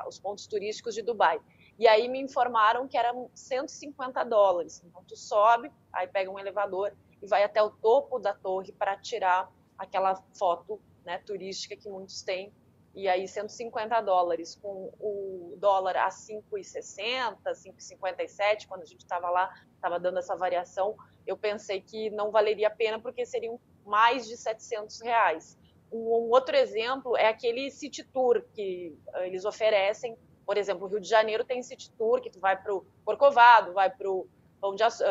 os 0.06 0.20
pontos 0.20 0.46
turísticos 0.46 0.94
de 0.94 1.02
Dubai. 1.02 1.40
E 1.80 1.88
aí 1.88 2.10
me 2.10 2.20
informaram 2.20 2.86
que 2.86 2.98
eram 2.98 3.32
150 3.34 4.26
dólares. 4.26 4.84
Então 4.86 5.02
tu 5.08 5.16
sobe, 5.16 5.72
aí 5.94 6.06
pega 6.06 6.30
um 6.30 6.38
elevador 6.38 6.92
e 7.22 7.28
vai 7.28 7.46
até 7.46 7.64
o 7.64 7.70
topo 7.70 8.20
da 8.20 8.34
torre 8.34 8.74
para 8.74 8.98
tirar 8.98 9.50
aquela 9.78 10.16
foto, 10.38 10.80
né, 11.06 11.18
turística 11.20 11.76
que 11.76 11.90
muitos 11.90 12.22
têm. 12.22 12.52
E 12.96 13.08
aí 13.08 13.28
150 13.28 14.02
dólares 14.02 14.56
com 14.56 14.92
o 15.00 15.56
dólar 15.58 15.98
a 15.98 16.10
5,60, 16.10 17.38
5,57, 17.46 18.68
quando 18.68 18.82
a 18.82 18.86
gente 18.86 19.02
estava 19.02 19.30
lá, 19.30 19.54
estava 19.76 20.00
dando 20.00 20.18
essa 20.18 20.36
variação, 20.36 20.96
eu 21.26 21.38
pensei 21.38 21.80
que 21.80 22.10
não 22.10 22.32
valeria 22.32 22.70
a 22.70 22.72
pena 22.72 23.00
porque 23.00 23.26
seriam 23.26 23.60
mais 23.86 24.28
de 24.28 24.36
700 24.36 25.02
reais. 25.02 25.58
Um, 25.92 26.30
outro 26.32 26.56
exemplo 26.56 27.16
é 27.16 27.28
aquele 27.28 27.70
City 27.70 28.04
Tour 28.04 28.44
que 28.54 28.98
eh, 29.14 29.28
eles 29.28 29.46
oferecem. 29.46 30.18
Por 30.46 30.58
exemplo, 30.58 30.86
o 30.86 30.90
Rio 30.90 31.00
de 31.00 31.08
Janeiro 31.08 31.44
tem 31.46 31.62
City 31.62 31.92
Tour 31.92 32.20
que 32.20 32.30
tu 32.30 32.40
vai 32.40 32.62
para 32.62 32.74
o 32.74 32.86
Corcovado, 33.06 33.74
vai 33.74 33.90
para 33.90 34.10
o 34.10 34.28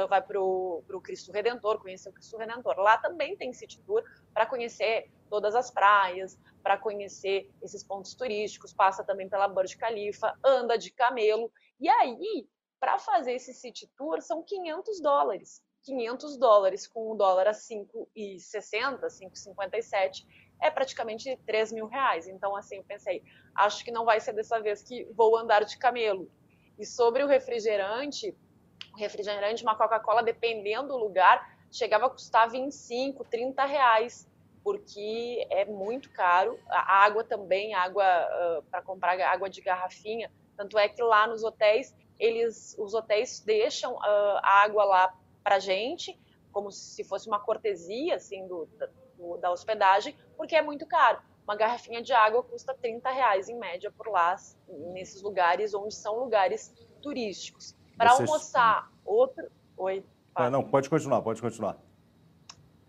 vai 0.08 0.22
para 0.22 0.40
o 0.40 1.00
Cristo 1.02 1.32
Redentor, 1.32 1.80
conhecer 1.80 2.08
o 2.08 2.12
Cristo 2.12 2.36
Redentor. 2.36 2.78
Lá 2.78 2.98
também 2.98 3.36
tem 3.36 3.52
City 3.52 3.80
Tour 3.82 4.02
para 4.32 4.46
conhecer 4.46 5.10
todas 5.28 5.54
as 5.54 5.70
praias, 5.70 6.38
para 6.62 6.76
conhecer 6.76 7.50
esses 7.62 7.82
pontos 7.84 8.14
turísticos, 8.14 8.72
passa 8.72 9.04
também 9.04 9.28
pela 9.28 9.48
Burj 9.48 9.76
Khalifa, 9.76 10.36
anda 10.44 10.76
de 10.76 10.90
camelo. 10.90 11.50
E 11.80 11.88
aí, 11.88 12.48
para 12.80 12.98
fazer 12.98 13.32
esse 13.32 13.54
City 13.54 13.90
Tour, 13.96 14.20
são 14.20 14.42
500 14.42 15.00
dólares. 15.00 15.64
500 15.84 16.36
dólares 16.36 16.86
com 16.88 17.12
o 17.12 17.14
dólar 17.14 17.46
a 17.46 17.52
5,60, 17.52 19.06
5,57, 19.06 20.26
é 20.60 20.68
praticamente 20.68 21.36
3 21.46 21.72
mil 21.72 21.86
reais. 21.86 22.26
Então, 22.26 22.56
assim, 22.56 22.78
eu 22.78 22.84
pensei, 22.84 23.22
acho 23.54 23.84
que 23.84 23.92
não 23.92 24.04
vai 24.04 24.18
ser 24.18 24.32
dessa 24.32 24.58
vez 24.60 24.82
que 24.82 25.04
vou 25.12 25.36
andar 25.36 25.64
de 25.64 25.78
camelo. 25.78 26.28
E 26.76 26.84
sobre 26.84 27.22
o 27.22 27.28
refrigerante, 27.28 28.36
refrigerante, 28.96 29.62
uma 29.62 29.76
Coca-Cola, 29.76 30.22
dependendo 30.22 30.88
do 30.88 30.96
lugar, 30.96 31.56
chegava 31.70 32.06
a 32.06 32.10
custar 32.10 32.50
25, 32.50 33.24
30 33.24 33.64
reais, 33.64 34.28
porque 34.62 35.46
é 35.50 35.64
muito 35.64 36.10
caro. 36.10 36.58
A 36.68 37.04
água 37.04 37.22
também, 37.22 37.74
água 37.74 38.04
uh, 38.04 38.62
para 38.64 38.82
comprar 38.82 39.20
água 39.20 39.48
de 39.48 39.60
garrafinha. 39.60 40.30
Tanto 40.56 40.78
é 40.78 40.88
que 40.88 41.02
lá 41.02 41.26
nos 41.26 41.44
hotéis, 41.44 41.94
eles, 42.18 42.74
os 42.78 42.94
hotéis 42.94 43.40
deixam 43.40 43.94
uh, 43.94 44.38
a 44.42 44.62
água 44.64 44.84
lá 44.84 45.14
para 45.44 45.58
gente, 45.58 46.18
como 46.50 46.72
se 46.72 47.04
fosse 47.04 47.28
uma 47.28 47.38
cortesia 47.38 48.16
assim 48.16 48.46
do, 48.48 48.66
do, 49.16 49.36
da 49.36 49.52
hospedagem, 49.52 50.16
porque 50.36 50.56
é 50.56 50.62
muito 50.62 50.86
caro. 50.86 51.20
Uma 51.44 51.54
garrafinha 51.54 52.02
de 52.02 52.12
água 52.12 52.42
custa 52.42 52.74
30 52.74 53.08
reais 53.10 53.48
em 53.48 53.56
média 53.56 53.92
por 53.92 54.08
lá, 54.08 54.34
nesses 54.92 55.22
lugares 55.22 55.74
onde 55.74 55.94
são 55.94 56.18
lugares 56.18 56.74
turísticos. 57.00 57.76
Para 57.96 58.12
almoçar, 58.12 58.90
outro. 59.04 59.48
Oi. 59.76 60.04
Ah, 60.34 60.50
não, 60.50 60.62
pode 60.62 60.90
continuar, 60.90 61.22
pode 61.22 61.40
continuar. 61.40 61.76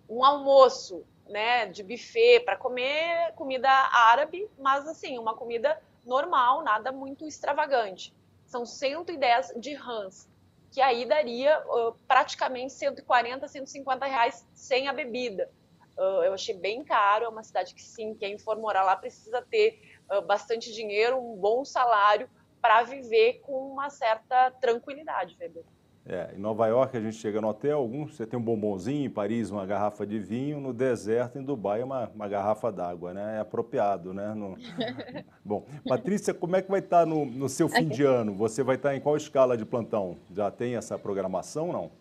Um 0.10 0.24
almoço 0.24 1.04
né, 1.28 1.65
de 1.67 1.84
buffet 1.84 2.41
para 2.41 2.58
comer 2.58 3.34
comida 3.36 3.70
árabe, 3.70 4.50
mas 4.58 4.88
assim, 4.88 5.17
uma 5.17 5.36
comida 5.36 5.82
normal, 6.06 6.63
nada 6.63 6.91
muito 6.91 7.26
extravagante. 7.26 8.13
São 8.46 8.65
110 8.65 9.54
de 9.58 9.74
rãs 9.74 10.28
que 10.72 10.82
aí 10.82 11.06
daria 11.06 11.60
uh, 11.65 11.93
praticamente 12.08 12.74
140, 12.74 13.48
150 13.48 14.06
reais 14.06 14.46
sem 14.54 14.88
a 14.88 14.93
bebida. 14.93 15.50
Uh, 15.98 16.24
eu 16.24 16.34
achei 16.34 16.54
bem 16.54 16.84
caro, 16.84 17.26
é 17.26 17.28
uma 17.28 17.43
cidade 17.43 17.74
que 17.74 17.82
sim, 17.82 18.13
quem 18.13 18.38
for 18.38 18.58
morar 18.58 18.84
lá 18.84 18.96
precisa 18.96 19.41
ter 19.41 19.98
uh, 20.12 20.22
bastante 20.22 20.72
dinheiro, 20.72 21.17
um 21.17 21.36
bom 21.36 21.65
salário 21.65 22.30
para 22.62 22.84
viver 22.84 23.41
com 23.43 23.72
uma 23.72 23.89
certa 23.89 24.52
tranquilidade, 24.52 25.36
Weber. 25.39 25.63
É, 26.10 26.34
em 26.34 26.39
Nova 26.39 26.65
York 26.67 26.96
a 26.96 27.02
gente 27.02 27.17
chega 27.17 27.41
no 27.41 27.50
hotel, 27.50 27.80
alguns, 27.80 28.15
você 28.15 28.26
tem 28.26 28.39
um 28.39 28.41
bombonzinho, 28.41 29.06
em 29.06 29.10
Paris 29.10 29.52
uma 29.52 29.65
garrafa 29.65 30.08
de 30.08 30.17
vinho, 30.17 30.58
no 30.58 30.72
deserto, 30.72 31.38
em 31.38 31.43
Dubai, 31.43 31.84
uma, 31.84 32.10
uma 32.15 32.30
garrafa 32.30 32.72
d'água, 32.72 33.13
né? 33.13 33.36
É 33.36 33.39
apropriado, 33.41 34.13
né? 34.13 34.34
No... 34.34 34.58
Bom, 35.43 35.65
Patrícia, 35.86 36.34
como 36.34 36.56
é 36.56 36.62
que 36.62 36.72
vai 36.72 36.80
estar 36.80 37.00
tá 37.00 37.06
no, 37.06 37.26
no 37.26 37.50
seu 37.50 37.67
fim 37.67 37.89
de 37.89 38.04
ano? 38.04 38.34
Você 38.36 38.63
vai 38.63 38.78
estar 38.78 38.89
tá 38.89 38.96
em 38.96 39.02
qual 39.02 39.17
escala 39.17 39.58
de 39.58 39.65
plantão? 39.65 40.17
Já 40.34 40.50
tem 40.50 40.78
essa 40.78 40.98
programação, 40.98 41.74
não? 41.74 41.91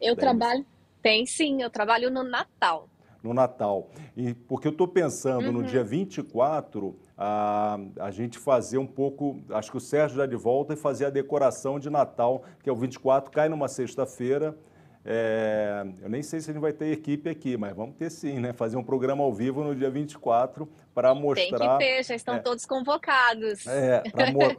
Eu 0.00 0.16
Deve 0.16 0.26
trabalho, 0.26 0.66
tem 1.00 1.24
sim, 1.24 1.62
eu 1.62 1.70
trabalho 1.70 2.10
no 2.10 2.24
Natal. 2.24 2.88
No 3.22 3.32
Natal. 3.32 3.90
E 4.16 4.34
porque 4.34 4.66
eu 4.66 4.72
estou 4.72 4.88
pensando 4.88 5.46
uhum. 5.46 5.52
no 5.52 5.62
dia 5.62 5.84
24 5.84 6.96
a, 7.16 7.78
a 8.00 8.10
gente 8.10 8.38
fazer 8.38 8.78
um 8.78 8.86
pouco, 8.86 9.40
acho 9.50 9.70
que 9.70 9.76
o 9.76 9.80
Sérgio 9.80 10.16
já 10.16 10.26
de 10.26 10.36
volta, 10.36 10.74
e 10.74 10.76
fazer 10.76 11.06
a 11.06 11.10
decoração 11.10 11.78
de 11.78 11.88
Natal, 11.88 12.42
que 12.62 12.68
é 12.68 12.72
o 12.72 12.76
24, 12.76 13.30
cai 13.30 13.48
numa 13.48 13.68
sexta-feira. 13.68 14.56
É, 15.04 15.84
eu 16.00 16.08
nem 16.08 16.22
sei 16.22 16.40
se 16.40 16.48
a 16.50 16.52
gente 16.52 16.62
vai 16.62 16.72
ter 16.72 16.92
equipe 16.92 17.28
aqui, 17.28 17.56
mas 17.56 17.74
vamos 17.74 17.96
ter 17.96 18.08
sim, 18.08 18.38
né? 18.38 18.52
Fazer 18.52 18.76
um 18.76 18.84
programa 18.84 19.24
ao 19.24 19.32
vivo 19.32 19.64
no 19.64 19.74
dia 19.74 19.90
24 19.90 20.68
para 20.94 21.12
mostrar. 21.12 21.58
Tem 21.58 21.68
que 21.68 21.78
ter, 21.78 22.04
já 22.04 22.14
estão 22.14 22.36
é, 22.36 22.38
todos 22.38 22.64
convocados. 22.64 23.66
É, 23.66 24.02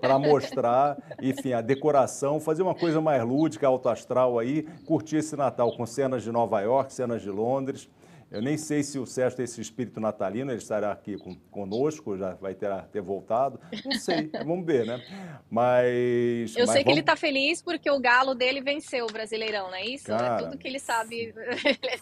para 0.02 0.19
mostrar, 0.19 0.97
enfim, 1.21 1.54
a 1.54 1.62
decoração, 1.62 2.41
fazer 2.41 2.62
uma 2.62 2.76
coisa 2.76 2.99
mais 2.99 3.23
lúdica, 3.23 3.67
alto 3.67 3.88
astral 3.88 4.38
aí, 4.38 4.63
curtir 4.86 5.17
esse 5.17 5.36
Natal 5.38 5.71
com 5.78 5.86
cenas 5.86 6.23
de 6.23 6.32
Nova 6.32 6.60
York, 6.60 6.91
cenas 6.91 7.21
de 7.21 7.30
Londres. 7.30 7.89
Eu 8.33 8.41
nem 8.41 8.57
sei 8.57 8.81
se 8.81 8.97
o 8.97 9.05
Sérgio 9.05 9.37
tem 9.37 9.43
esse 9.43 9.61
espírito 9.61 9.99
natalino, 9.99 10.49
ele 10.49 10.57
estará 10.57 10.91
aqui 10.91 11.19
com, 11.19 11.35
conosco, 11.51 12.17
já 12.17 12.33
vai 12.33 12.55
ter, 12.55 12.67
ter 12.85 12.99
voltado. 12.99 13.59
Não 13.85 13.91
sei, 13.91 14.27
vamos 14.43 14.65
ver, 14.65 14.87
né? 14.87 14.99
Mas. 15.51 16.55
Eu 16.55 16.65
mas 16.65 16.71
sei 16.71 16.81
vamos... 16.81 16.83
que 16.83 16.89
ele 16.89 16.99
está 17.01 17.15
feliz 17.15 17.61
porque 17.61 17.91
o 17.91 17.99
galo 17.99 18.33
dele 18.33 18.59
venceu 18.59 19.05
o 19.05 19.13
Brasileirão, 19.13 19.67
não 19.67 19.75
é 19.75 19.85
isso? 19.85 20.11
É 20.11 20.17
Cara, 20.17 20.41
é 20.41 20.45
tudo 20.45 20.57
que 20.57 20.67
ele 20.67 20.79
sabe. 20.79 21.31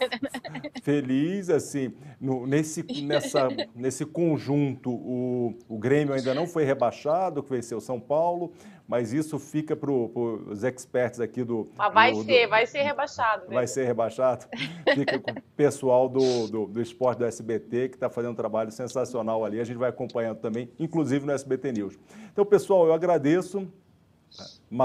feliz, 0.82 1.50
assim, 1.50 1.94
no, 2.18 2.48
nesse, 2.48 2.82
nessa, 3.04 3.50
nesse 3.76 4.06
conjunto, 4.06 4.90
o, 4.90 5.60
o 5.68 5.78
Grêmio 5.78 6.14
ainda 6.14 6.34
não 6.34 6.48
foi 6.48 6.64
rebaixado, 6.64 7.44
que 7.44 7.50
venceu 7.50 7.82
São 7.82 8.00
Paulo 8.00 8.54
mas 8.92 9.14
isso 9.14 9.40
fica 9.40 9.74
para 9.74 9.90
os 9.90 10.66
experts 10.66 11.22
aqui 11.22 11.46
do. 11.46 11.72
Mas 11.78 11.94
vai 11.94 12.12
do, 12.12 12.26
ser, 12.26 12.44
do, 12.44 12.50
vai 12.50 12.68
ser 12.68 12.82
rebaixado. 12.82 13.44
Né? 13.48 13.54
Vai 13.54 13.66
ser 13.66 13.86
rebaixado. 13.86 14.46
Fica 14.94 15.18
com 15.18 15.32
o 15.32 15.42
pessoal 15.56 16.10
do, 16.10 16.50
do, 16.50 16.66
do 16.66 16.82
esporte 16.82 17.20
do 17.20 17.26
SBT, 17.26 17.88
que 17.88 17.96
está 17.96 18.10
fazendo 18.10 18.34
um 18.34 18.36
trabalho 18.36 18.70
sensacional 18.70 19.46
ali. 19.46 19.62
A 19.62 19.64
gente 19.64 19.78
vai 19.78 19.90
acompanhando 19.90 20.40
também, 20.40 20.70
inclusive 20.78 21.26
no 21.26 21.32
SBT 21.32 21.72
News. 21.72 21.98
Então, 22.34 22.46
pessoal, 22.46 22.86
eu 22.86 22.94
agradeço. 22.94 23.66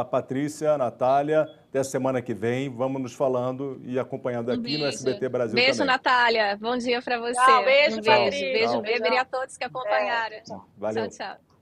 Patrícia, 0.09 0.78
Natália, 0.78 1.43
até 1.68 1.83
semana 1.83 2.22
que 2.22 2.33
vem. 2.33 2.68
Vamos 2.68 3.03
nos 3.03 3.12
falando 3.12 3.80
e 3.85 3.99
acompanhando 3.99 4.53
aqui 4.53 4.76
um 4.76 4.78
no 4.78 4.87
SBT 4.87 5.28
Brasil 5.28 5.57
beijo, 5.57 5.78
também. 5.78 5.87
Natália. 5.87 6.57
Bom 6.61 6.76
dia 6.76 7.03
para 7.03 7.18
você. 7.18 7.35
Tchau, 7.35 7.64
beijo, 7.64 7.99
um 7.99 8.03
beijo, 8.03 8.30
beijo, 8.30 8.83
beijo, 8.83 9.05
e 9.05 9.18
a 9.18 9.24
todos 9.24 9.57
que 9.57 9.64
acompanharam. 9.64 10.37
É. 10.37 10.45
Valeu. 10.76 11.09
Tchau, 11.09 11.26
tchau. 11.26 11.55